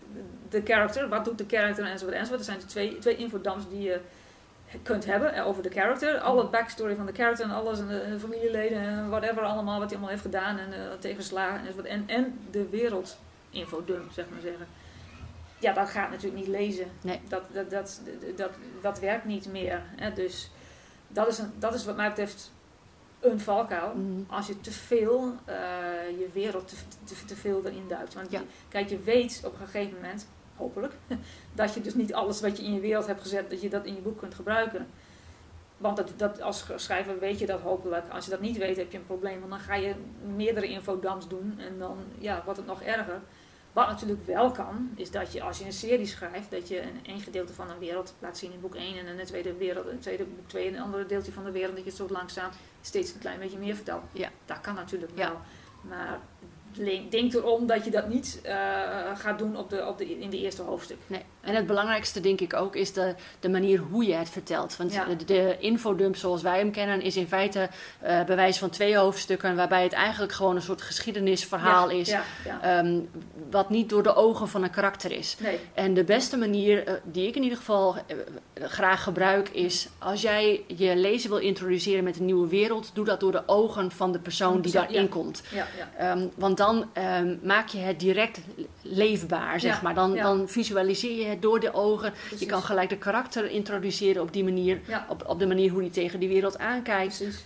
de 0.49 0.63
character. 0.65 1.09
Wat 1.09 1.25
doet 1.25 1.39
de 1.39 1.45
character 1.49 1.85
enzovoort 1.85 2.17
enzovoort. 2.17 2.39
Er 2.39 2.47
zijn 2.47 2.59
de 2.59 2.65
twee, 2.65 2.99
twee 2.99 3.17
infodumps 3.17 3.69
die 3.69 3.83
je 3.83 4.01
kunt 4.83 5.05
hebben 5.05 5.35
eh, 5.35 5.47
over 5.47 5.63
de 5.63 5.71
character. 5.71 6.19
Alle 6.19 6.49
backstory 6.49 6.95
van 6.95 7.07
de 7.07 7.13
character 7.13 7.45
en 7.45 7.51
alles. 7.51 7.79
En 7.79 7.89
de, 7.89 8.01
en 8.01 8.11
de 8.11 8.21
familieleden 8.21 8.79
en 8.79 9.09
whatever 9.09 9.43
allemaal. 9.43 9.79
Wat 9.79 9.91
hij 9.91 9.99
allemaal 9.99 10.09
heeft 10.09 10.23
gedaan 10.23 10.59
en 10.59 10.69
uh, 10.69 10.77
tegenslagen 10.99 11.61
enzovoort. 11.61 11.87
En, 11.87 12.05
en 12.07 12.39
de 12.51 12.69
wereld 12.69 13.19
infodump, 13.51 14.13
zeg 14.13 14.25
maar 14.31 14.41
zeggen. 14.41 14.67
Ja, 15.59 15.73
dat 15.73 15.89
gaat 15.89 16.11
natuurlijk 16.11 16.47
niet 16.47 16.57
lezen. 16.57 16.87
Nee. 17.01 17.21
Dat, 17.29 17.43
dat, 17.53 17.71
dat, 17.71 18.01
dat, 18.37 18.51
dat, 18.81 18.99
werkt 18.99 19.25
niet 19.25 19.47
meer. 19.53 19.83
Hè? 19.97 20.13
Dus 20.13 20.51
dat 21.09 21.29
is, 21.29 21.39
een, 21.39 21.53
dat 21.59 21.75
is 21.75 21.85
wat 21.85 21.97
mij 21.97 22.09
betreft 22.09 22.53
een 23.21 23.41
valkuil. 23.41 23.95
Mhm. 23.95 24.33
Als 24.33 24.47
je 24.47 24.61
te 24.61 24.71
veel 24.71 25.35
uh, 25.49 25.55
je 26.19 26.29
wereld 26.33 26.69
te, 26.69 26.77
te, 27.05 27.25
te, 27.25 27.37
veel 27.37 27.63
erin 27.65 27.89
duikt. 27.89 28.15
Want 28.15 28.31
Ja. 28.31 28.39
je, 28.39 28.45
kijk, 28.69 28.89
je 28.89 28.99
weet 28.99 29.43
op 29.45 29.53
een 29.61 29.67
gegeven 29.67 29.95
moment, 29.95 30.27
hopelijk, 30.57 30.93
dat 31.55 31.75
je 31.75 31.81
dus 31.81 31.95
niet 31.95 32.15
alles 32.15 32.41
wat 32.41 32.57
je 32.57 32.65
in 32.65 32.75
je 32.75 32.81
wereld 32.81 33.07
hebt 33.07 33.21
gezet, 33.21 33.51
dat 33.51 33.61
je 33.61 33.69
dat 33.69 33.85
in 33.85 33.95
je 33.95 34.01
boek 34.01 34.19
kunt 34.19 34.35
gebruiken. 34.35 34.87
Want 35.77 35.97
dat, 35.97 36.13
dat, 36.17 36.41
als 36.41 36.65
schrijver 36.77 37.19
weet 37.19 37.39
je 37.39 37.47
dat 37.47 37.61
hopelijk. 37.61 38.05
Als 38.11 38.25
je 38.25 38.31
dat 38.31 38.41
niet 38.41 38.57
weet, 38.59 38.77
heb 38.77 38.93
je 38.93 38.99
een 38.99 39.07
probleem. 39.07 39.39
Want 39.39 39.51
dan 39.51 39.61
ga 39.61 39.75
je 39.75 39.95
meerdere 40.37 40.67
infodumps 40.67 41.29
doen 41.29 41.59
en 41.59 41.79
dan 41.79 41.99
ja, 42.19 42.43
wordt 42.45 42.59
het 42.59 42.69
nog 42.69 42.83
erger. 42.83 43.21
Wat 43.73 43.87
natuurlijk 43.87 44.27
wel 44.27 44.51
kan, 44.51 44.91
is 44.95 45.11
dat 45.11 45.33
je 45.33 45.43
als 45.43 45.59
je 45.59 45.65
een 45.65 45.73
serie 45.73 46.07
schrijft, 46.07 46.51
dat 46.51 46.69
je 46.69 46.83
een, 46.83 47.01
een 47.03 47.21
gedeelte 47.21 47.53
van 47.53 47.71
een 47.71 47.79
wereld 47.79 48.15
laat 48.19 48.39
zien 48.39 48.53
in 48.53 48.61
boek 48.61 48.75
1 48.75 49.07
en 49.07 49.19
het 49.19 49.27
tweede, 49.27 49.55
wereld, 49.55 49.87
het 49.87 50.03
tweede 50.03 50.25
boek 50.25 50.49
2 50.49 50.67
en 50.69 50.75
een 50.75 50.81
andere 50.81 51.07
deeltje 51.07 51.33
van 51.33 51.45
de 51.45 51.51
wereld, 51.51 51.75
dat 51.75 51.85
je 51.85 51.91
het 51.91 51.99
zo 51.99 52.07
langzaam 52.11 52.51
steeds 52.81 53.13
een 53.13 53.21
klein 53.21 53.39
beetje 53.39 53.59
meer 53.59 53.75
vertelt. 53.75 54.03
Ja. 54.13 54.29
Dat 54.45 54.61
kan 54.61 54.75
natuurlijk 54.75 55.13
Ja. 55.15 55.29
wel. 55.29 55.41
Maar 55.81 56.21
denk 57.11 57.33
erom 57.35 57.67
dat 57.67 57.85
je 57.85 57.91
dat 57.91 58.09
niet 58.09 58.41
eh, 58.43 58.55
gaat 59.15 59.39
doen 59.39 59.57
op 59.57 59.71
de, 59.71 59.87
op 59.87 59.99
de, 59.99 60.19
in 60.19 60.31
de 60.31 60.39
eerste 60.39 60.63
hoofdstuk. 60.63 60.99
Nee. 61.07 61.23
En 61.47 61.55
het 61.55 61.67
belangrijkste 61.67 62.21
denk 62.21 62.41
ik 62.41 62.55
ook 62.55 62.77
is 62.77 62.93
de, 62.93 63.15
de 63.41 63.49
manier 63.49 63.79
hoe 63.91 64.07
je 64.07 64.15
het 64.15 64.29
vertelt. 64.29 64.77
Want 64.77 64.93
Ja. 64.93 65.05
de, 65.05 65.25
de 65.25 65.57
infodump 65.59 66.17
zoals 66.17 66.43
wij 66.43 66.59
hem 66.59 66.71
kennen 66.71 67.03
is 67.03 67.17
in 67.17 67.27
feite 67.27 67.69
eh 68.01 68.25
bij 68.25 68.37
wijze 68.37 68.59
van 68.59 68.71
twee 68.71 68.97
hoofdstukken 68.97 69.57
waarbij 69.57 69.83
het 69.83 69.93
eigenlijk 69.93 70.33
gewoon 70.33 70.57
een 70.57 70.63
soort 70.63 70.83
geschiedenisverhaal 70.83 71.91
Ja, 71.91 71.97
is. 71.97 72.09
Ja, 72.09 72.23
ehm, 72.63 72.99
wat 73.51 73.71
niet 73.71 73.89
door 73.89 74.03
de 74.03 74.15
ogen 74.15 74.49
van 74.49 74.63
een 74.63 74.71
karakter 74.71 75.13
is. 75.13 75.37
nee. 75.41 75.59
En 75.75 75.95
de 75.95 76.05
beste 76.05 76.37
manier 76.37 76.87
eh, 76.87 76.95
die 77.05 77.27
ik 77.27 77.37
in 77.37 77.43
ieder 77.43 77.59
geval 77.59 77.95
eh, 77.97 78.17
graag 78.69 79.03
gebruik 79.03 79.49
is 79.49 79.89
als 79.99 80.23
jij 80.23 80.65
je 80.77 80.97
lezer 80.97 81.29
wil 81.31 81.39
introduceren 81.39 82.05
met 82.05 82.19
een 82.19 82.25
nieuwe 82.25 82.49
wereld, 82.49 82.91
doe 82.95 83.05
dat 83.05 83.21
door 83.21 83.33
de 83.33 83.43
ogen 83.47 83.91
van 83.91 84.13
de 84.13 84.19
persoon 84.19 84.61
die 84.61 84.73
daarin 84.73 85.09
komt. 85.09 85.43
Ehm, 85.99 86.27
want 86.35 86.57
dan 86.57 86.85
ehm, 86.93 87.37
maak 87.43 87.69
je 87.69 87.79
het 87.79 88.01
direct 88.01 88.41
leefbaar, 88.83 89.61
zeg 89.61 89.83
maar. 89.83 89.95
Dan, 89.95 90.15
dan 90.17 90.49
visualiseer 90.49 91.19
je 91.19 91.25
het 91.25 91.36
door 91.43 91.61
de 91.61 91.75
ogen. 91.75 92.13
Je 92.39 92.47
kan 92.47 92.63
gelijk 92.63 92.89
de 92.89 92.97
karakter 92.99 93.51
introduceren 93.51 94.23
op 94.23 94.33
die 94.33 94.45
manier. 94.45 94.81
Ja. 94.87 95.07
Op, 95.09 95.25
op 95.29 95.39
de 95.39 95.47
manier 95.47 95.71
hoe 95.71 95.81
hij 95.81 95.91
tegen 95.91 96.21
die 96.21 96.29
wereld 96.29 96.59
aankijkt. 96.59 97.17
Precies. 97.17 97.45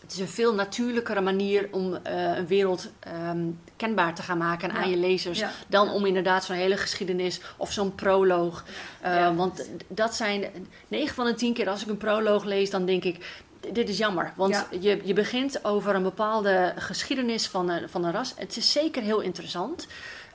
Het 0.00 0.12
is 0.12 0.18
een 0.18 0.28
veel 0.28 0.54
natuurlijkere 0.54 1.20
manier 1.20 1.68
om 1.70 1.94
eh, 1.94 2.36
een 2.36 2.46
wereld 2.46 2.90
ehm, 3.00 3.38
kenbaar 3.76 4.14
te 4.14 4.22
gaan 4.22 4.38
maken 4.38 4.68
Ja. 4.68 4.74
aan 4.74 4.90
je 4.90 4.96
lezers. 4.96 5.38
Ja. 5.38 5.50
Dan 5.68 5.90
om 5.90 6.06
inderdaad 6.06 6.44
zo'n 6.44 6.56
hele 6.56 6.76
geschiedenis 6.76 7.40
of 7.56 7.72
zo'n 7.72 7.94
proloog. 7.94 8.64
Eh. 9.00 9.36
Want 9.36 9.68
dat 9.88 10.14
zijn 10.14 10.44
9 10.88 11.14
van 11.14 11.26
de 11.26 11.34
10 11.34 11.54
keer 11.54 11.68
als 11.68 11.82
ik 11.82 11.88
een 11.88 11.96
proloog 11.96 12.44
lees, 12.44 12.70
dan 12.70 12.84
denk 12.86 13.04
ik. 13.04 13.42
Dit 13.72 13.88
is 13.88 13.98
jammer, 13.98 14.32
want 14.36 14.54
Ja. 14.54 14.78
je, 14.80 15.00
je 15.04 15.12
begint 15.12 15.64
over 15.64 15.94
een 15.94 16.02
bepaalde 16.02 16.72
geschiedenis 16.78 17.46
van 17.48 17.68
een, 17.68 17.88
van 17.88 18.04
een 18.04 18.12
ras. 18.12 18.32
Het 18.36 18.56
is 18.56 18.72
zeker 18.72 19.02
heel 19.02 19.20
interessant. 19.20 19.86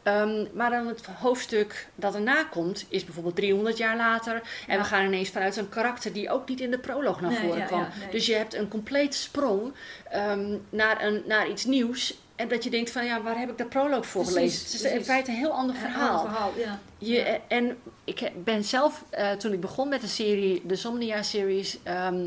Ehm, 0.09 0.45
maar 0.53 0.69
dan 0.69 0.87
het 0.87 1.05
hoofdstuk 1.05 1.87
dat 1.95 2.15
erna 2.15 2.43
komt, 2.43 2.85
is 2.89 3.03
bijvoorbeeld 3.05 3.35
300 3.35 3.77
jaar 3.77 3.97
later. 3.97 4.33
En 4.67 4.75
Ja. 4.75 4.77
we 4.77 4.83
gaan 4.83 5.05
ineens 5.05 5.29
vanuit 5.29 5.57
een 5.57 5.69
karakter 5.69 6.13
die 6.13 6.29
ook 6.29 6.49
niet 6.49 6.59
in 6.59 6.71
de 6.71 6.79
proloog 6.79 7.21
naar 7.21 7.31
Nee, 7.31 7.39
voren 7.39 7.57
ja, 7.57 7.65
kwam. 7.65 7.79
ja, 7.79 7.89
nee. 7.99 8.09
Dus 8.11 8.25
je 8.25 8.35
hebt 8.35 8.53
een 8.53 8.67
complete 8.67 9.17
sprong 9.17 9.73
ehm, 10.09 10.55
naar, 10.69 11.03
een, 11.05 11.23
naar 11.25 11.49
iets 11.49 11.65
nieuws. 11.65 12.17
En 12.35 12.47
dat 12.47 12.63
je 12.63 12.69
denkt 12.69 12.91
van 12.91 13.05
ja, 13.05 13.21
waar 13.21 13.39
heb 13.39 13.49
ik 13.49 13.57
de 13.57 13.65
proloog 13.65 14.05
voor 14.05 14.21
Precies, 14.23 14.37
gelezen? 14.39 14.65
Het 14.65 14.73
is 14.73 14.91
in 14.99 15.05
feite 15.05 15.31
een 15.31 15.37
heel 15.37 15.51
ander 15.51 15.75
verhaal. 15.75 16.19
verhaal, 16.21 16.51
ja. 16.57 16.79
Je. 16.97 17.39
En 17.47 17.77
ik 18.03 18.31
ben 18.43 18.63
zelf, 18.63 19.03
eh, 19.09 19.31
toen 19.31 19.53
ik 19.53 19.59
begon 19.61 19.89
met 19.89 20.01
de 20.01 20.07
serie, 20.07 20.61
de 20.65 20.75
Somnia-series, 20.75 21.77
ehm, 21.83 22.13
eh, 22.15 22.21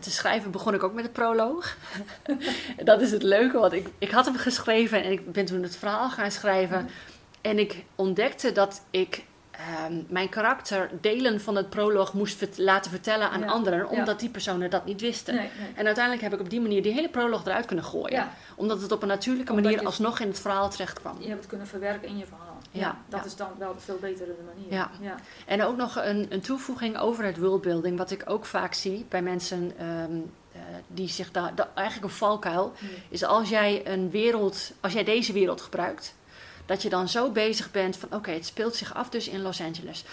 te 0.00 0.10
schrijven, 0.10 0.50
begon 0.50 0.74
ik 0.74 0.82
ook 0.82 0.94
met 0.94 1.04
de 1.04 1.10
proloog. 1.10 1.76
dat 2.84 3.00
is 3.00 3.10
het 3.10 3.22
leuke, 3.22 3.58
want 3.58 3.72
ik, 3.72 3.88
ik 3.98 4.10
had 4.10 4.24
hem 4.24 4.36
geschreven 4.36 5.02
en 5.04 5.12
ik 5.12 5.32
ben 5.32 5.44
toen 5.44 5.62
het 5.62 5.76
verhaal 5.76 6.10
gaan 6.10 6.30
schrijven. 6.30 6.88
En 7.40 7.58
ik 7.58 7.84
ontdekte 7.94 8.52
dat 8.52 8.82
ik 8.90 9.24
ehm, 9.50 10.02
mijn 10.08 10.28
karakter 10.28 10.90
delen 11.00 11.40
van 11.40 11.56
het 11.56 11.70
proloog 11.70 12.12
moest 12.12 12.46
laten 12.58 12.90
vertellen 12.90 13.30
aan 13.30 13.40
Ja, 13.40 13.46
anderen, 13.46 13.88
omdat 13.88 14.06
ja. 14.14 14.14
die 14.20 14.28
personen 14.28 14.70
dat 14.70 14.84
niet 14.84 15.00
wisten. 15.00 15.34
Nee, 15.34 15.48
nee. 15.58 15.68
En 15.74 15.84
uiteindelijk 15.86 16.24
heb 16.24 16.32
ik 16.34 16.40
op 16.40 16.50
die 16.50 16.60
manier 16.60 16.82
die 16.82 16.92
hele 16.92 17.08
proloog 17.08 17.44
eruit 17.46 17.66
kunnen 17.66 17.84
gooien. 17.84 18.16
Ja. 18.16 18.32
Omdat 18.54 18.82
het 18.82 18.92
op 18.92 19.02
een 19.02 19.08
natuurlijke 19.08 19.50
Omdat 19.50 19.64
manier 19.64 19.80
je- 19.80 19.86
alsnog 19.86 20.20
in 20.20 20.28
het 20.28 20.40
verhaal 20.40 20.70
terecht 20.70 21.00
kwam. 21.00 21.16
Je 21.20 21.26
hebt 21.28 21.38
het 21.38 21.48
kunnen 21.48 21.66
verwerken 21.66 22.08
in 22.08 22.18
je 22.18 22.26
verhaal. 22.26 22.53
Ja, 22.80 22.98
dat 23.08 23.20
ja. 23.20 23.26
is 23.26 23.36
dan 23.36 23.48
wel 23.58 23.74
de 23.74 23.80
veel 23.80 23.98
betere 24.00 24.34
manier. 24.54 24.72
Ja. 24.72 24.90
ja. 25.00 25.14
En 25.46 25.62
ook 25.62 25.76
nog 25.76 25.96
een, 25.96 26.26
een 26.32 26.40
toevoeging 26.40 26.98
over 26.98 27.24
het 27.24 27.38
worldbuilding, 27.38 27.98
wat 27.98 28.10
ik 28.10 28.22
ook 28.26 28.44
vaak 28.44 28.74
zie 28.74 29.06
bij 29.08 29.22
mensen 29.22 29.72
ehm, 29.78 30.16
eh, 30.52 30.60
die 30.86 31.08
zich 31.08 31.30
daar, 31.30 31.54
da- 31.54 31.70
eigenlijk 31.74 32.12
een 32.12 32.18
valkuil, 32.18 32.72
Hmm. 32.78 32.88
is 33.08 33.24
als 33.24 33.48
jij 33.48 33.86
een 33.86 34.10
wereld, 34.10 34.72
als 34.80 34.92
jij 34.92 35.04
deze 35.04 35.32
wereld 35.32 35.60
gebruikt, 35.60 36.14
dat 36.66 36.82
je 36.82 36.88
dan 36.88 37.08
zo 37.08 37.30
bezig 37.30 37.70
bent 37.70 37.96
van 37.96 38.12
oké, 38.12 38.30
het 38.30 38.46
speelt 38.46 38.74
zich 38.76 38.94
af 38.94 39.08
dus 39.08 39.28
in 39.28 39.42
Los 39.42 39.60
Angeles. 39.60 40.04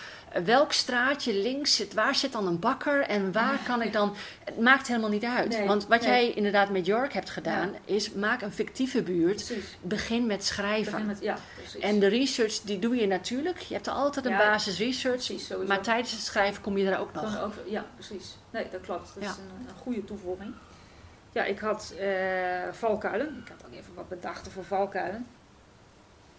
Welk 0.43 0.71
straatje 0.71 1.33
links 1.33 1.75
zit, 1.75 1.93
waar 1.93 2.15
zit 2.15 2.31
dan 2.31 2.47
een 2.47 2.59
bakker 2.59 3.01
en 3.01 3.31
waar 3.31 3.59
kan 3.65 3.81
ik 3.81 3.93
dan, 3.93 4.15
het 4.43 4.59
maakt 4.59 4.87
helemaal 4.87 5.09
niet 5.09 5.23
uit. 5.23 5.49
Nee, 5.49 5.67
Want 5.67 5.87
wat 5.87 6.01
nee. 6.01 6.09
jij 6.09 6.31
inderdaad 6.33 6.69
met 6.69 6.85
York 6.85 7.13
hebt 7.13 7.29
gedaan, 7.29 7.75
is 7.85 8.11
maak 8.11 8.41
een 8.41 8.51
fictieve 8.51 9.01
buurt, 9.03 9.35
Precies. 9.45 9.77
begin 9.81 10.25
met 10.25 10.45
schrijven. 10.45 10.91
Begin 10.91 11.07
met, 11.07 11.21
ja, 11.21 11.37
precies. 11.55 11.79
En 11.81 11.99
de 11.99 12.07
research 12.07 12.59
die 12.61 12.79
doe 12.79 12.95
je 12.95 13.07
natuurlijk. 13.07 13.57
Je 13.59 13.73
hebt 13.73 13.87
altijd 13.87 14.25
een 14.25 14.31
Ja, 14.31 14.37
basis 14.37 14.77
research. 14.79 15.25
precies. 15.25 15.47
Maar 15.67 15.81
tijdens 15.81 16.11
het 16.11 16.21
schrijven 16.21 16.61
kom 16.61 16.77
je 16.77 16.89
er 16.91 16.99
ook 16.99 17.13
nog. 17.13 17.49
Ja, 17.65 17.85
precies. 17.95 18.37
Nee, 18.49 18.65
dat 18.71 18.81
klopt. 18.81 19.11
Dat 19.13 19.23
is 19.23 19.29
een, 19.29 19.67
een 19.67 19.75
goede 19.81 20.03
toevoeging. 20.03 20.53
Ja, 21.31 21.43
ik 21.43 21.59
had 21.59 21.93
eh, 21.99 22.07
valkuilen. 22.71 23.43
Ik 23.45 23.51
had 23.57 23.67
ook 23.67 23.73
even 23.73 23.93
wat 23.93 24.09
bedachten 24.09 24.51
voor 24.51 24.63
valkuilen. 24.63 25.25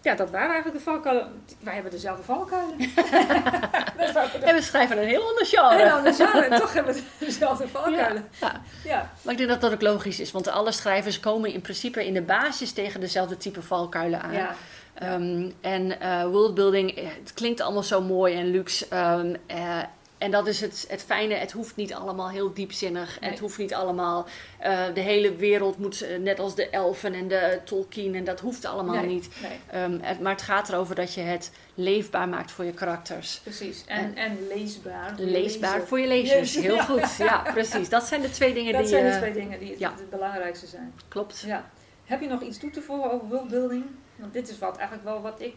Ja, 0.03 0.15
dat 0.15 0.29
waren 0.29 0.51
eigenlijk 0.51 0.77
de 0.77 0.91
valkuilen. 0.91 1.43
Wij 1.59 1.73
hebben 1.73 1.91
dezelfde 1.91 2.23
valkuilen. 2.23 2.79
en 4.49 4.55
we 4.55 4.61
schrijven 4.61 4.97
een 4.97 5.07
heel 5.07 5.27
ander 5.27 5.45
genre. 5.45 5.75
Heel 5.75 5.95
ander 5.95 6.13
genre. 6.13 6.45
En 6.45 6.59
toch 6.59 6.73
hebben 6.73 6.93
we 6.93 7.01
dezelfde 7.19 7.67
valkuilen. 7.67 8.29
Ja, 8.39 8.61
ja. 8.83 9.11
Maar 9.21 9.31
ik 9.31 9.37
denk 9.37 9.49
dat 9.49 9.61
dat 9.61 9.73
ook 9.73 9.81
logisch 9.81 10.19
is. 10.19 10.31
Want 10.31 10.47
alle 10.47 10.71
schrijvers 10.71 11.19
komen 11.19 11.53
in 11.53 11.61
principe 11.61 12.05
in 12.05 12.13
de 12.13 12.21
basis 12.21 12.71
tegen 12.71 12.99
dezelfde 12.99 13.37
type 13.37 13.61
valkuilen 13.61 14.21
aan. 14.21 14.33
Ja. 14.33 14.55
Um, 15.01 15.53
en 15.61 15.97
uh, 16.01 16.25
worldbuilding, 16.25 16.95
het 16.95 17.33
klinkt 17.33 17.61
allemaal 17.61 17.83
zo 17.83 18.01
mooi 18.01 18.35
en 18.35 18.45
luxe. 18.45 18.85
Um, 18.95 19.35
uh, 19.51 19.77
en 20.23 20.31
dat 20.31 20.47
is 20.47 20.61
het, 20.61 20.85
het 20.89 21.03
fijne, 21.03 21.33
het 21.33 21.51
hoeft 21.51 21.75
niet 21.75 21.93
allemaal 21.93 22.29
heel 22.29 22.53
diepzinnig. 22.53 23.19
Nee. 23.19 23.29
Het 23.29 23.39
hoeft 23.39 23.57
niet 23.57 23.73
allemaal, 23.73 24.27
uh, 24.65 24.79
de 24.93 24.99
hele 24.99 25.35
wereld 25.35 25.77
moet, 25.77 26.05
net 26.19 26.39
als 26.39 26.55
de 26.55 26.69
elfen 26.69 27.13
en 27.13 27.27
de 27.27 27.59
Tolkien, 27.63 28.15
en 28.15 28.23
dat 28.23 28.39
hoeft 28.39 28.65
allemaal 28.65 28.95
nee, 28.95 29.05
niet. 29.05 29.29
Nee. 29.41 29.81
Um, 29.83 29.99
het, 30.01 30.19
maar 30.19 30.31
het 30.31 30.41
gaat 30.41 30.69
erover 30.69 30.95
dat 30.95 31.13
je 31.13 31.21
het 31.21 31.51
leefbaar 31.73 32.29
maakt 32.29 32.51
voor 32.51 32.65
je 32.65 32.71
karakters. 32.71 33.39
Precies, 33.43 33.83
en, 33.85 33.97
en, 33.97 34.15
en 34.15 34.47
leesbaar. 34.47 35.13
Voor 35.15 35.25
leesbaar 35.25 35.79
je 35.79 35.85
voor 35.85 35.99
je 35.99 36.07
lezers, 36.07 36.55
heel 36.55 36.75
ja. 36.75 36.83
goed. 36.83 37.17
Ja, 37.23 37.51
precies. 37.53 37.89
Dat 37.89 38.03
zijn 38.03 38.21
de 38.21 38.29
twee 38.29 38.53
dingen 38.53 38.73
dat 38.73 38.81
die... 38.83 38.91
Dat 38.91 39.01
zijn 39.01 39.11
de 39.11 39.19
twee 39.19 39.33
dingen 39.33 39.59
die 39.59 39.75
ja. 39.79 39.93
het 39.95 40.09
belangrijkste 40.09 40.67
zijn. 40.67 40.93
Klopt. 41.07 41.43
Ja. 41.45 41.69
Heb 42.05 42.21
je 42.21 42.27
nog 42.27 42.41
iets 42.41 42.57
toe 42.57 42.69
te 42.69 42.81
voegen 42.81 43.11
over 43.11 43.27
worldbuilding? 43.27 43.85
Want 44.15 44.33
dit 44.33 44.49
is 44.49 44.59
wat, 44.59 44.77
eigenlijk 44.77 45.07
wel 45.07 45.21
wat 45.21 45.41
ik 45.41 45.53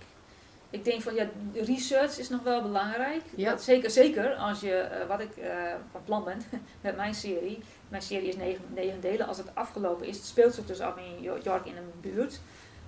ik 0.77 0.85
denk 0.85 1.03
van 1.03 1.15
ja, 1.15 1.29
research 1.53 2.19
is 2.19 2.29
nog 2.29 2.43
wel 2.43 2.63
belangrijk. 2.63 3.23
Ja. 3.35 3.51
Dat, 3.51 3.63
zeker, 3.63 3.91
zeker 3.91 4.35
als 4.35 4.61
je, 4.61 4.89
uh, 5.01 5.09
wat 5.09 5.21
ik 5.21 5.37
uh, 5.37 5.75
van 5.91 6.05
plan 6.05 6.25
ben 6.25 6.43
met 6.81 6.97
mijn 6.97 7.15
serie. 7.15 7.59
Mijn 7.89 8.03
serie 8.03 8.29
is 8.29 8.37
negen, 8.37 8.65
negen 8.75 9.01
delen. 9.01 9.27
Als 9.27 9.39
het 9.39 9.55
afgelopen 9.55 10.07
is, 10.07 10.17
het 10.17 10.27
speelt 10.27 10.55
zich 10.55 10.67
dus 10.67 10.81
af 10.81 10.97
in 10.97 11.23
York 11.23 11.67
in 11.67 11.77
een 11.77 11.93
buurt. 12.01 12.41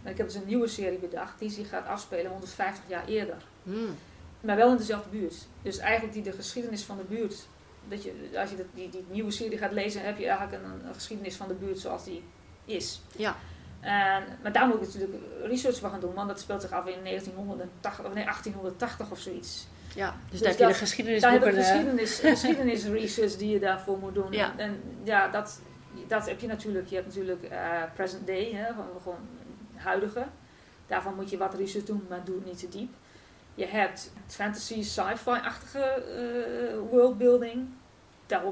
En 0.03 0.11
ik 0.11 0.17
heb 0.17 0.27
dus 0.27 0.37
een 0.37 0.47
nieuwe 0.47 0.69
serie 0.69 0.99
bedacht 0.99 1.39
die 1.39 1.51
zich 1.51 1.69
gaat 1.69 1.87
afspelen 1.87 2.31
150 2.31 2.85
jaar 2.89 3.07
eerder. 3.07 3.37
Mm. 3.63 3.97
Maar 4.41 4.57
wel 4.57 4.71
in 4.71 4.77
dezelfde 4.77 5.11
buurt. 5.11 5.35
Dus 5.63 5.79
eigenlijk 5.79 6.15
die 6.15 6.23
de 6.23 6.33
geschiedenis 6.33 6.83
van 6.83 6.97
de 6.97 7.03
buurt. 7.03 7.47
Dat 7.89 8.03
je, 8.03 8.31
als 8.37 8.51
je 8.51 8.57
dat, 8.57 8.67
die, 8.75 8.89
die 8.89 9.05
nieuwe 9.11 9.31
serie 9.31 9.59
gaat 9.59 9.73
lezen, 9.73 10.03
heb 10.03 10.19
je 10.19 10.29
eigenlijk 10.29 10.63
een, 10.63 10.87
een 10.89 10.95
geschiedenis 10.95 11.37
van 11.37 11.49
de 11.49 11.55
buurt 11.55 11.79
zoals 11.79 12.05
die 12.05 12.23
is. 12.65 13.01
Ja. 13.17 13.37
En, 13.81 14.25
maar 14.43 14.53
daar 14.53 14.67
moet 14.67 14.75
ik 14.75 14.81
natuurlijk 14.81 15.23
research 15.43 15.79
van 15.79 15.91
gaan 15.91 16.01
doen, 16.01 16.15
want 16.15 16.29
dat 16.29 16.41
speelt 16.41 16.63
zich 16.63 16.71
af 16.71 16.87
in 16.87 17.05
1980, 17.05 18.05
of 18.05 18.15
nee, 18.15 18.25
1880 18.25 19.11
of 19.11 19.19
zoiets. 19.19 19.67
Ja, 19.95 20.17
dus, 20.31 20.41
dus 20.41 20.41
daar 20.41 20.51
heb 20.51 20.59
je 20.59 20.67
de 20.67 20.75
geschiedenisboeken... 20.75 21.41
Daar 21.41 21.55
heb 21.55 21.65
je 21.65 21.71
geschiedenis, 21.71 22.19
geschiedenis 22.35 22.85
research 22.85 23.37
die 23.37 23.51
je 23.51 23.59
daarvoor 23.59 23.99
moet 23.99 24.15
doen. 24.15 24.33
Ja. 24.33 24.53
En 24.57 24.81
ja, 25.03 25.29
dat, 25.29 25.61
dat 26.07 26.27
heb 26.27 26.41
je 26.41 26.47
natuurlijk. 26.47 26.89
Je 26.89 26.95
hebt 26.95 27.07
natuurlijk 27.07 27.43
uh, 27.43 27.83
present 27.95 28.27
day, 28.27 28.53
hè, 28.53 28.73
gewoon, 29.03 29.19
huidige. 29.75 30.27
Daarvan 30.87 31.15
moet 31.15 31.31
je 31.31 31.37
wat 31.37 31.55
research 31.55 31.85
doen, 31.85 32.07
maar 32.09 32.25
doe 32.25 32.35
het 32.35 32.45
niet 32.45 32.59
te 32.59 32.69
diep. 32.69 32.91
Je 33.55 33.67
hebt 33.67 34.13
fantasy, 34.27 34.83
sci-fi-achtige 34.83 36.03
uh, 36.73 36.91
worldbuilding. 36.91 37.69
Ja, 38.27 38.43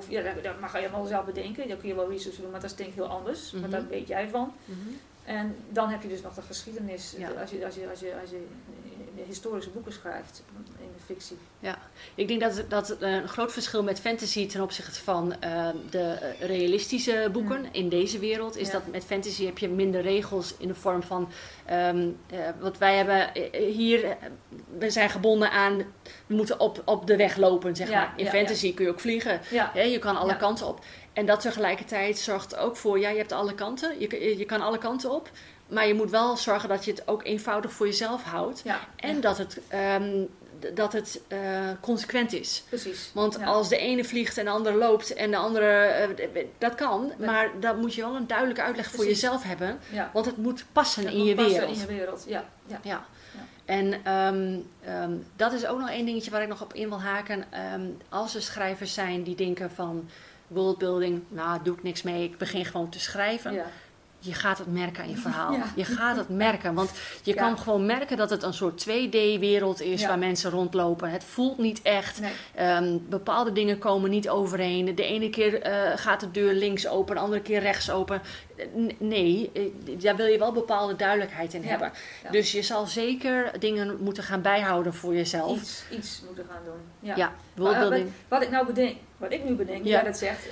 daar, 0.42 0.54
mag 0.60 0.72
je 0.72 0.78
helemaal 0.78 1.06
zelf 1.06 1.24
bedenken. 1.24 1.68
Daar 1.68 1.76
kun 1.76 1.88
je 1.88 1.94
wel 1.94 2.10
research 2.10 2.36
doen, 2.36 2.50
maar 2.50 2.60
dat 2.60 2.70
is 2.70 2.76
denk 2.76 2.88
ik 2.88 2.94
heel 2.94 3.06
anders. 3.08 3.44
Mm 3.44 3.50
-hmm. 3.50 3.70
Want 3.70 3.72
daar 3.72 3.90
weet 3.90 4.08
jij 4.08 4.28
van. 4.28 4.52
Mm 4.64 4.74
-hmm. 4.74 4.98
En 5.26 5.56
dan 5.68 5.88
heb 5.88 6.02
je 6.02 6.08
dus 6.08 6.22
nog 6.22 6.34
de 6.34 6.42
geschiedenis, 6.42 7.14
Ja. 7.18 7.30
als, 7.30 7.50
je, 7.50 7.64
als, 7.64 7.74
je, 7.74 7.88
als, 7.90 8.00
je, 8.00 8.14
als 8.20 8.30
je 8.30 8.46
historische 9.26 9.70
boeken 9.70 9.92
schrijft 9.92 10.42
in 10.78 10.88
de 10.96 11.02
fictie. 11.04 11.36
Ja, 11.60 11.78
ik 12.14 12.28
denk 12.28 12.40
dat 12.40 12.64
dat 12.68 12.96
een 13.00 13.28
groot 13.28 13.52
verschil 13.52 13.82
met 13.82 14.00
fantasy 14.00 14.46
ten 14.46 14.60
opzichte 14.60 15.00
van 15.00 15.34
uh, 15.44 15.68
de 15.90 16.34
realistische 16.40 17.28
boeken 17.32 17.60
Mm. 17.60 17.68
in 17.72 17.88
deze 17.88 18.18
wereld 18.18 18.56
is 18.56 18.66
Ja. 18.66 18.72
dat 18.72 18.86
met 18.86 19.04
fantasy 19.04 19.44
heb 19.44 19.58
je 19.58 19.68
minder 19.68 20.00
regels 20.02 20.54
in 20.58 20.68
de 20.68 20.74
vorm 20.74 21.02
van 21.02 21.28
um, 21.72 22.16
uh, 22.32 22.38
wat 22.60 22.78
wij 22.78 22.96
hebben 22.96 23.30
hier, 23.72 24.16
we 24.78 24.90
zijn 24.90 25.10
gebonden 25.10 25.50
aan, 25.50 25.76
we 26.26 26.34
moeten 26.34 26.60
op, 26.60 26.82
op 26.84 27.06
de 27.06 27.16
weg 27.16 27.36
lopen, 27.36 27.76
zeg 27.76 27.88
Ja, 27.88 28.00
maar. 28.00 28.12
In 28.16 28.24
ja, 28.24 28.30
fantasy 28.30 28.74
kun 28.74 28.84
je 28.84 28.90
ook 28.90 29.00
vliegen, 29.00 29.40
je 29.74 29.98
kan 29.98 30.16
alle 30.16 30.36
kanten 30.36 30.66
op. 30.66 30.80
En 31.12 31.26
dat 31.26 31.40
tegelijkertijd 31.40 32.18
zorgt 32.18 32.56
ook 32.56 32.76
voor, 32.76 32.98
ja, 32.98 33.08
je 33.08 33.16
hebt 33.18 33.32
alle 33.32 33.54
kanten, 33.54 34.00
je, 34.00 34.38
je 34.38 34.44
kan 34.44 34.60
alle 34.60 34.78
kanten 34.78 35.10
op. 35.10 35.30
Maar 35.68 35.86
je 35.86 35.94
moet 35.94 36.10
wel 36.10 36.36
zorgen 36.36 36.68
dat 36.68 36.84
je 36.84 36.90
het 36.90 37.08
ook 37.08 37.24
eenvoudig 37.24 37.72
voor 37.72 37.86
jezelf 37.86 38.22
houdt. 38.22 38.60
ja, 38.64 38.78
En 38.96 39.14
ja, 39.14 39.20
dat 39.20 39.38
het, 39.38 39.60
ehm, 39.68 40.24
dat 40.74 40.92
het 40.92 41.20
eh, 41.28 41.38
consequent 41.80 42.32
is. 42.32 42.62
precies. 42.68 43.10
Want 43.14 43.36
Ja. 43.40 43.46
als 43.46 43.68
de 43.68 43.76
ene 43.76 44.04
vliegt 44.04 44.38
en 44.38 44.44
de 44.44 44.50
andere 44.50 44.76
loopt 44.76 45.14
en 45.14 45.30
de 45.30 45.36
andere... 45.36 45.66
eh, 45.66 46.08
d- 46.08 46.44
dat 46.58 46.74
kan, 46.74 47.12
maar 47.18 47.50
dan 47.60 47.78
moet 47.78 47.94
je 47.94 48.00
wel 48.00 48.14
een 48.16 48.26
duidelijke 48.26 48.62
uitleg 48.62 48.90
voor 48.90 49.04
jezelf 49.06 49.42
hebben. 49.42 49.78
Ja. 49.92 50.10
Want 50.12 50.26
het 50.26 50.36
moet 50.36 50.64
passen 50.72 51.02
Het 51.02 51.12
in 51.12 51.18
moet 51.18 51.28
je 51.28 51.34
passen 51.34 51.52
wereld. 51.52 51.74
In 51.76 51.80
je 51.80 51.86
wereld, 51.86 52.24
ja. 52.28 52.44
ja. 52.82 53.06
En 53.64 53.92
ehm, 54.04 54.58
ehm, 54.84 55.12
dat 55.36 55.52
is 55.52 55.66
ook 55.66 55.78
nog 55.78 55.90
één 55.90 56.06
dingetje 56.06 56.30
waar 56.30 56.42
ik 56.42 56.48
nog 56.48 56.62
op 56.62 56.72
in 56.74 56.88
wil 56.88 57.00
haken. 57.00 57.44
Als 58.08 58.34
er 58.34 58.42
schrijvers 58.42 58.94
zijn 58.94 59.22
die 59.22 59.34
denken 59.36 59.70
van... 59.70 60.08
Worldbuilding, 60.48 61.22
nou 61.28 61.62
doe 61.62 61.76
ik 61.76 61.82
niks 61.82 62.02
mee, 62.02 62.24
ik 62.24 62.38
begin 62.38 62.64
gewoon 62.64 62.88
te 62.88 63.00
schrijven. 63.00 63.52
Je 64.26 64.34
gaat 64.34 64.58
het 64.58 64.66
merken 64.72 65.02
aan 65.02 65.08
je 65.10 65.16
verhaal. 65.16 65.52
Ja. 65.52 65.64
Je 65.76 65.84
gaat 65.84 66.16
het 66.16 66.28
merken. 66.28 66.74
Want 66.74 66.90
je 67.22 67.34
Ja. 67.34 67.40
kan 67.42 67.58
gewoon 67.58 67.86
merken 67.86 68.16
dat 68.16 68.30
het 68.30 68.42
een 68.42 68.54
soort 68.54 68.78
2D-wereld 68.78 69.80
is 69.80 70.00
Ja. 70.00 70.08
waar 70.08 70.18
mensen 70.18 70.50
rondlopen. 70.50 71.10
Het 71.10 71.24
voelt 71.24 71.58
niet 71.58 71.82
echt. 71.82 72.20
Nee. 72.20 72.32
Ehm, 72.54 72.98
bepaalde 73.08 73.52
dingen 73.52 73.78
komen 73.78 74.10
niet 74.10 74.28
overeen. 74.28 74.94
De 74.94 75.04
ene 75.04 75.30
keer 75.30 75.62
eh, 75.62 75.92
gaat 75.96 76.20
de 76.20 76.30
deur 76.30 76.52
links 76.52 76.88
open, 76.88 77.14
de 77.14 77.20
andere 77.20 77.42
keer 77.42 77.60
rechts 77.60 77.90
open. 77.90 78.22
Eh, 78.56 78.66
nee, 78.98 79.50
eh, 79.54 79.62
daar 80.02 80.16
wil 80.16 80.26
je 80.26 80.38
wel 80.38 80.52
bepaalde 80.52 80.96
duidelijkheid 80.96 81.54
in 81.54 81.64
hebben. 81.64 81.92
Dus 82.30 82.52
je 82.52 82.62
zal 82.62 82.86
zeker 82.86 83.50
dingen 83.58 83.96
moeten 84.00 84.22
gaan 84.22 84.42
bijhouden 84.42 84.94
voor 84.94 85.14
jezelf. 85.14 85.56
Iets, 85.60 85.82
iets 85.90 86.22
moeten 86.26 86.44
gaan 86.50 86.62
doen. 86.64 86.80
Ja. 87.00 87.16
Ja, 87.16 87.26
Maar, 87.26 87.36
worldbuilding. 87.54 88.04
wat, 88.04 88.12
wat 88.28 88.42
ik 88.42 88.50
nou 88.50 88.66
bedenk, 88.66 88.96
wat 89.16 89.32
ik 89.32 89.44
nu 89.44 89.54
bedenk, 89.54 89.84
Ja. 89.84 90.02
dat 90.02 90.18
zegt, 90.18 90.48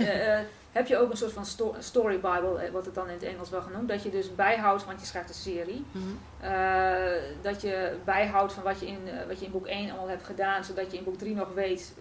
heb 0.75 0.87
je 0.87 0.97
ook 0.99 1.11
een 1.11 1.17
soort 1.17 1.33
van 1.33 1.45
sto 1.47 1.75
story 1.79 2.15
bible, 2.15 2.59
eh, 2.59 2.71
wordt 2.71 2.87
het 2.87 2.95
dan 2.95 3.07
in 3.09 3.15
het 3.15 3.23
Engels 3.23 3.51
wel 3.51 3.61
genoemd, 3.63 3.89
dat 3.89 4.03
je 4.03 4.11
dus 4.11 4.35
bijhoudt, 4.35 4.85
want 4.85 5.01
je 5.01 5.07
schrijft 5.07 5.29
een 5.29 5.35
serie, 5.35 5.85
Mhm. 5.93 6.05
eh, 6.41 7.23
dat 7.43 7.61
je 7.61 7.97
bijhoudt 8.05 8.53
van 8.53 8.63
wat 8.63 8.81
je, 8.81 8.87
in, 8.87 8.99
eh, 9.09 9.27
wat 9.27 9.39
je 9.39 9.45
in 9.47 9.51
boek 9.53 9.67
1 9.67 9.89
allemaal 9.91 10.09
hebt 10.09 10.25
gedaan, 10.25 10.65
zodat 10.65 10.91
je 10.91 10.99
in 10.99 11.05
boek 11.05 11.19
3 11.19 11.35
nog 11.35 11.49
weet 11.55 11.95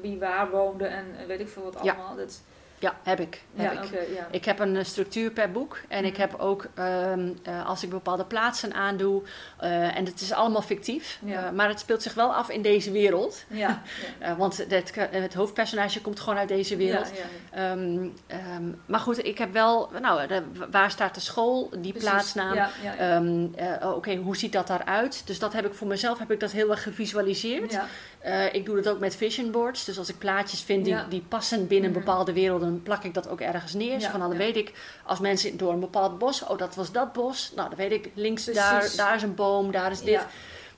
wie 0.00 0.18
waar 0.18 0.50
woonde 0.50 0.84
en 0.86 1.06
weet 1.26 1.40
ik 1.40 1.48
veel 1.48 1.62
wat 1.62 1.78
Ja. 1.82 1.92
allemaal. 1.92 2.16
Dat, 2.16 2.42
Ja, 2.82 2.96
heb 3.02 3.20
ik. 3.20 3.42
Heb 3.54 3.72
ja, 3.72 3.80
ik. 3.80 3.86
oké, 3.86 3.98
ja. 4.14 4.26
Ik 4.30 4.44
heb 4.44 4.58
een 4.58 4.76
eh, 4.76 4.84
structuur 4.84 5.30
per 5.30 5.52
boek. 5.52 5.78
En 5.88 6.04
ik 6.04 6.12
Mhm. 6.12 6.20
heb 6.20 6.34
ook, 6.40 6.66
ehm, 6.74 7.28
eh, 7.42 7.66
als 7.66 7.82
ik 7.82 7.90
bepaalde 7.90 8.24
plaatsen 8.24 8.72
aandoe, 8.74 9.22
eh, 9.58 9.96
en 9.96 10.04
het 10.04 10.20
is 10.20 10.32
allemaal 10.32 10.62
fictief, 10.62 11.18
Ja. 11.24 11.50
maar 11.50 11.68
het 11.68 11.78
speelt 11.80 12.02
zich 12.02 12.14
wel 12.14 12.34
af 12.34 12.48
in 12.50 12.62
deze 12.62 12.90
wereld. 12.90 13.44
Ja, 13.48 13.82
want 14.38 14.56
het, 14.68 14.92
het 15.10 15.34
hoofdpersonage 15.34 16.00
komt 16.00 16.20
gewoon 16.20 16.38
uit 16.38 16.48
deze 16.48 16.76
wereld. 16.76 17.12
Ehm, 17.50 18.08
maar 18.86 19.00
goed, 19.00 19.24
ik 19.24 19.38
heb 19.38 19.52
wel, 19.52 19.90
nou, 20.00 20.26
de- 20.26 20.42
waar 20.70 20.90
staat 20.90 21.14
de 21.14 21.20
school, 21.20 21.70
die 21.78 21.92
Precies. 21.92 22.10
plaatsnaam. 22.10 22.54
Ja, 22.54 22.70
ja, 22.82 22.92
ja. 22.94 23.22
Eh, 23.80 23.90
Oké, 23.96 24.16
hoe 24.16 24.36
ziet 24.36 24.52
dat 24.52 24.66
daaruit? 24.66 25.22
Dus 25.26 25.38
dat 25.38 25.52
heb 25.52 25.66
ik 25.66 25.74
voor 25.74 25.86
mezelf 25.86 26.18
heb 26.18 26.30
ik 26.30 26.40
dat 26.40 26.50
heel 26.52 26.70
erg 26.70 26.82
gevisualiseerd. 26.82 27.72
ja. 27.72 27.84
Ik 28.52 28.64
doe 28.66 28.76
dat 28.82 28.88
ook 28.94 28.98
met 29.00 29.16
vision 29.16 29.50
boards. 29.50 29.84
Dus 29.84 29.98
als 29.98 30.08
ik 30.08 30.18
plaatjes 30.18 30.60
vind 30.62 30.84
die, 30.84 30.96
die 31.08 31.24
passen 31.28 31.66
binnen 31.66 31.90
Mhm. 31.90 31.98
bepaalde 31.98 32.32
werelden, 32.32 32.71
dan 32.72 32.82
plak 32.82 33.04
ik 33.04 33.14
dat 33.14 33.28
ook 33.28 33.40
ergens 33.40 33.72
neer. 33.74 34.00
Ja, 34.00 34.10
van, 34.10 34.20
dan 34.20 34.30
ja. 34.32 34.36
weet 34.36 34.56
ik, 34.56 34.72
als 35.06 35.18
mensen 35.18 35.56
door 35.56 35.72
een 35.72 35.80
bepaald 35.80 36.18
bos, 36.18 36.42
oh, 36.42 36.58
dat 36.58 36.74
was 36.74 36.92
dat 36.92 37.12
bos. 37.12 37.52
Nou, 37.56 37.68
dan 37.68 37.78
weet 37.78 37.92
ik, 37.92 38.10
links 38.14 38.44
Precies. 38.44 38.62
daar, 38.62 38.92
daar 38.96 39.14
is 39.16 39.22
een 39.22 39.34
boom, 39.34 39.70
daar 39.70 39.90
is 39.90 40.00
dit. 40.00 40.08
Ja. 40.08 40.26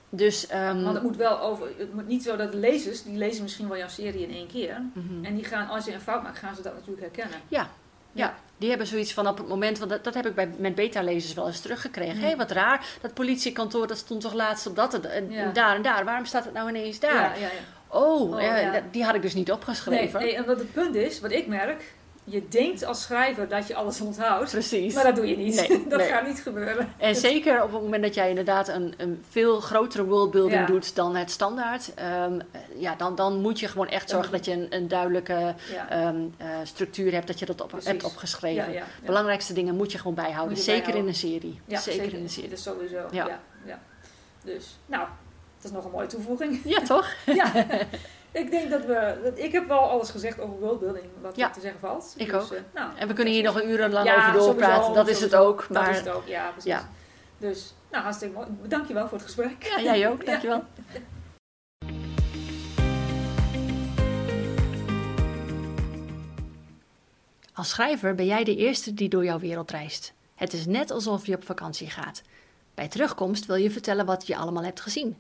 Dus, 0.09 0.47
ehm, 0.47 0.83
Want 0.83 0.95
het 0.95 1.03
moet 1.03 1.17
wel 1.17 1.41
over, 1.41 1.69
het 1.79 1.95
moet 1.95 2.07
niet 2.07 2.23
zo 2.23 2.37
dat 2.37 2.53
de 2.53 2.59
lezers, 2.59 3.03
die 3.03 3.17
lezen 3.17 3.43
misschien 3.43 3.69
wel 3.69 3.77
jouw 3.79 3.89
serie 3.89 4.23
in 4.27 4.35
één 4.35 4.47
keer. 4.49 4.83
mhm. 4.95 5.25
En 5.25 5.35
die 5.35 5.45
gaan, 5.45 5.69
als 5.69 5.85
je 5.85 5.93
een 5.93 6.01
fout 6.01 6.23
maakt, 6.23 6.39
gaan 6.39 6.55
ze 6.57 6.63
dat 6.63 6.73
natuurlijk 6.75 7.01
herkennen. 7.01 7.39
ja, 7.49 7.69
ja, 8.13 8.35
die 8.57 8.69
hebben 8.69 8.87
zoiets 8.87 9.13
van 9.15 9.27
op 9.29 9.39
het 9.39 9.49
moment, 9.49 9.79
want 9.79 9.91
dat, 9.91 10.05
dat 10.05 10.15
heb 10.15 10.27
ik 10.27 10.35
bij, 10.35 10.51
met 10.59 10.75
beta-lezers 10.75 11.35
wel 11.35 11.47
eens 11.47 11.61
teruggekregen. 11.61 12.13
Hé, 12.15 12.19
Mhm. 12.19 12.27
hey, 12.27 12.37
wat 12.37 12.51
raar, 12.51 12.87
dat 13.01 13.15
politiekantoor, 13.15 13.87
dat 13.87 13.97
stond 13.99 14.21
toch 14.21 14.33
laatst 14.33 14.67
op 14.67 14.77
dat 14.77 14.95
en, 14.95 15.31
Ja. 15.31 15.51
daar 15.53 15.77
en 15.77 15.83
daar. 15.83 16.05
Waarom 16.05 16.25
staat 16.25 16.45
het 16.45 16.53
nou 16.55 16.69
ineens 16.69 17.01
daar? 17.01 17.15
Ja, 17.41 17.47
ja. 17.47 17.49
Oh, 17.95 18.33
Oh, 18.33 18.41
ja, 18.41 18.83
die 18.91 19.05
had 19.05 19.15
ik 19.15 19.23
dus 19.23 19.35
niet 19.35 19.53
opgeschreven. 19.53 20.21
nee, 20.21 20.35
en 20.37 20.45
wat 20.47 20.59
het 20.59 20.73
punt 20.73 20.95
is, 20.95 21.21
wat 21.21 21.33
ik 21.33 21.47
merk, 21.47 21.95
je 22.27 22.49
denkt 22.49 22.85
als 22.85 23.03
schrijver 23.03 23.49
dat 23.49 23.67
je 23.67 23.75
alles 23.75 24.01
onthoudt, 24.01 24.51
Precies. 24.51 24.95
maar 24.95 25.05
dat 25.05 25.17
doe 25.17 25.27
je 25.27 25.37
niet. 25.37 25.69
Nee, 25.69 25.85
dat 25.89 25.99
nee. 25.99 26.09
gaat 26.09 26.27
niet 26.27 26.41
gebeuren. 26.41 26.93
En 26.99 27.17
zeker 27.17 27.63
op 27.63 27.73
het 27.73 27.83
moment 27.83 28.03
dat 28.03 28.15
jij 28.15 28.29
inderdaad 28.29 28.69
een, 28.69 28.95
een 28.97 29.23
veel 29.31 29.61
grotere 29.61 30.05
worldbuilding 30.05 30.61
Ja. 30.61 30.67
doet 30.67 30.95
dan 30.97 31.17
het 31.17 31.31
standaard, 31.31 31.95
ehm, 31.95 32.39
ja, 32.77 32.95
dan, 32.95 33.15
dan 33.15 33.41
moet 33.41 33.61
je 33.61 33.69
gewoon 33.69 33.89
echt 33.89 34.11
zorgen 34.11 34.33
dat 34.33 34.45
je 34.45 34.53
een, 34.53 34.67
een 34.71 34.89
duidelijke 34.89 35.55
Ja, 35.73 35.89
ehm, 35.91 36.17
eh, 36.37 36.47
structuur 36.63 37.13
hebt, 37.13 37.27
dat 37.27 37.39
je 37.39 37.47
dat 37.47 37.61
op, 37.61 37.69
Precies. 37.69 37.89
hebt 37.89 38.05
opgeschreven. 38.05 38.73
ja. 38.73 38.83
Belangrijkste 39.05 39.53
dingen 39.53 39.77
moet 39.77 39.93
je 39.93 39.99
gewoon 39.99 40.15
bijhouden, 40.15 40.57
je 40.57 40.63
zeker 40.63 40.83
bijhouden. 40.83 41.03
in 41.03 41.09
een 41.09 41.31
serie. 41.41 41.61
Ja, 41.67 41.81
zeker, 41.81 42.15
in 42.15 42.23
een 42.23 42.29
serie. 42.31 42.49
Dat 42.49 42.59
is 42.59 42.65
sowieso. 42.65 43.07
Ja. 43.11 43.41
Ja, 43.67 43.81
Dus, 44.45 44.79
nou, 44.87 45.07
dat 45.65 45.73
is 45.73 45.77
nog 45.77 45.85
een 45.85 45.91
mooie 45.99 46.07
toevoeging. 46.07 46.61
Ja, 46.65 46.81
toch? 46.81 47.09
ja. 47.41 47.53
Ik 48.33 48.51
denk 48.51 48.71
dat 48.71 48.85
we, 48.85 49.19
dat, 49.23 49.39
ik 49.39 49.53
heb 49.53 49.69
wel 49.69 49.79
alles 49.79 50.11
gezegd 50.11 50.41
over 50.41 50.59
worldbuilding, 50.59 51.05
wat 51.23 51.37
Ja. 51.37 51.51
te 51.51 51.61
zeggen 51.61 51.81
valt. 51.81 52.15
Ik 52.17 52.31
Dus, 52.31 52.43
ook. 52.43 52.51
eh, 52.53 52.61
nou, 52.75 52.91
En 52.97 53.09
we 53.09 53.15
kunnen 53.15 53.33
hier 53.35 53.43
nog 53.43 53.61
een 53.63 53.71
uur 53.71 53.89
lang 53.89 54.07
Ja, 54.07 54.17
over 54.29 54.33
doorpraten, 54.41 54.75
sowieso, 54.77 54.95
dat 54.95 55.09
is 55.09 55.21
het 55.21 55.35
ook. 55.35 55.69
Maar 55.69 55.85
Dat 55.85 55.93
is 55.93 55.99
het 55.99 56.09
ook, 56.09 56.27
ja, 56.27 56.51
precies. 56.51 56.71
Ja. 56.71 56.89
Dus, 57.39 57.75
Nou, 57.91 58.03
hartstikke 58.05 58.35
mooi. 58.35 58.47
Dankjewel 58.63 59.09
voor 59.09 59.19
het 59.19 59.27
gesprek. 59.27 59.63
Ja, 59.63 59.81
jij 59.83 60.09
ook. 60.09 60.27
Dankjewel. 60.31 60.63
Ja. 60.93 61.01
Als 67.53 67.69
schrijver 67.69 68.15
ben 68.15 68.27
jij 68.27 68.45
de 68.45 68.57
eerste 68.57 68.95
die 68.95 69.09
door 69.09 69.25
jouw 69.25 69.39
wereld 69.39 69.71
reist. 69.71 70.13
Het 70.35 70.53
is 70.53 70.67
net 70.67 70.91
alsof 70.91 71.27
je 71.27 71.35
op 71.35 71.45
vakantie 71.45 71.91
gaat. 71.91 72.23
Bij 72.75 72.89
terugkomst 72.89 73.47
wil 73.47 73.57
je 73.57 73.71
vertellen 73.71 74.07
wat 74.07 74.27
je 74.27 74.37
allemaal 74.37 74.65
hebt 74.65 74.81
gezien. 74.81 75.17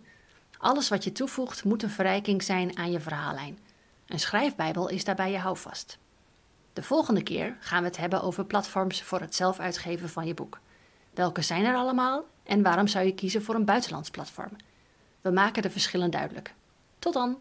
Alles 0.64 0.88
wat 0.88 1.04
je 1.04 1.12
toevoegt 1.12 1.64
moet 1.64 1.82
een 1.82 1.90
verrijking 1.90 2.42
zijn 2.42 2.76
aan 2.76 2.90
je 2.90 3.00
verhaallijn. 3.00 3.58
Een 4.06 4.20
schrijfbijbel 4.20 4.88
is 4.88 5.04
daarbij 5.04 5.30
je 5.30 5.38
houvast. 5.38 5.98
De 6.72 6.82
volgende 6.82 7.22
keer 7.22 7.56
gaan 7.60 7.82
we 7.82 7.88
het 7.88 7.96
hebben 7.96 8.22
over 8.22 8.44
platforms 8.44 9.02
voor 9.02 9.20
het 9.20 9.34
zelf 9.34 9.58
uitgeven 9.58 10.08
van 10.08 10.26
je 10.26 10.34
boek. 10.34 10.60
Welke 11.14 11.42
zijn 11.42 11.64
er 11.64 11.74
allemaal 11.74 12.24
en 12.42 12.62
waarom 12.62 12.86
zou 12.86 13.04
je 13.04 13.14
kiezen 13.14 13.42
voor 13.42 13.54
een 13.54 13.64
buitenlands 13.64 14.10
platform? 14.10 14.50
We 15.20 15.30
maken 15.30 15.62
de 15.62 15.70
verschillen 15.70 16.10
duidelijk. 16.10 16.54
Tot 16.98 17.12
dan! 17.12 17.38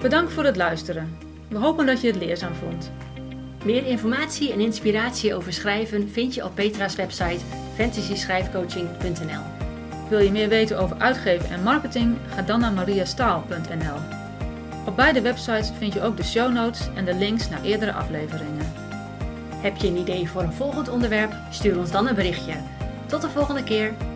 Bedankt 0.00 0.32
voor 0.32 0.44
het 0.44 0.56
luisteren. 0.56 1.18
We 1.48 1.58
hopen 1.58 1.86
dat 1.86 2.00
je 2.00 2.06
het 2.06 2.16
leerzaam 2.16 2.54
vond. 2.54 2.90
Meer 3.64 3.86
informatie 3.86 4.52
en 4.52 4.60
inspiratie 4.60 5.34
over 5.34 5.52
schrijven 5.52 6.08
vind 6.08 6.34
je 6.34 6.44
op 6.44 6.54
Petra's 6.54 6.94
website 6.94 7.40
fantasyschrijfcoaching.nl. 7.76 9.61
Wil 10.12 10.20
je 10.20 10.30
meer 10.30 10.48
weten 10.48 10.78
over 10.78 10.96
uitgeven 10.98 11.50
en 11.50 11.62
marketing? 11.62 12.16
Ga 12.34 12.42
dan 12.42 12.60
naar 12.60 12.72
mariastaal.nl. 12.72 13.96
Op 14.86 14.96
beide 14.96 15.20
websites 15.20 15.70
vind 15.78 15.92
je 15.92 16.02
ook 16.02 16.16
de 16.16 16.24
show 16.24 16.52
notes 16.52 16.88
en 16.94 17.04
de 17.04 17.14
links 17.14 17.48
naar 17.48 17.62
eerdere 17.62 17.92
afleveringen. 17.92 18.72
Heb 19.56 19.76
je 19.76 19.88
een 19.88 19.96
idee 19.96 20.28
voor 20.28 20.42
een 20.42 20.52
volgend 20.52 20.88
onderwerp? 20.88 21.32
Stuur 21.50 21.78
ons 21.78 21.90
dan 21.90 22.08
een 22.08 22.14
berichtje. 22.14 22.54
Tot 23.06 23.22
de 23.22 23.30
volgende 23.30 23.64
keer! 23.64 24.11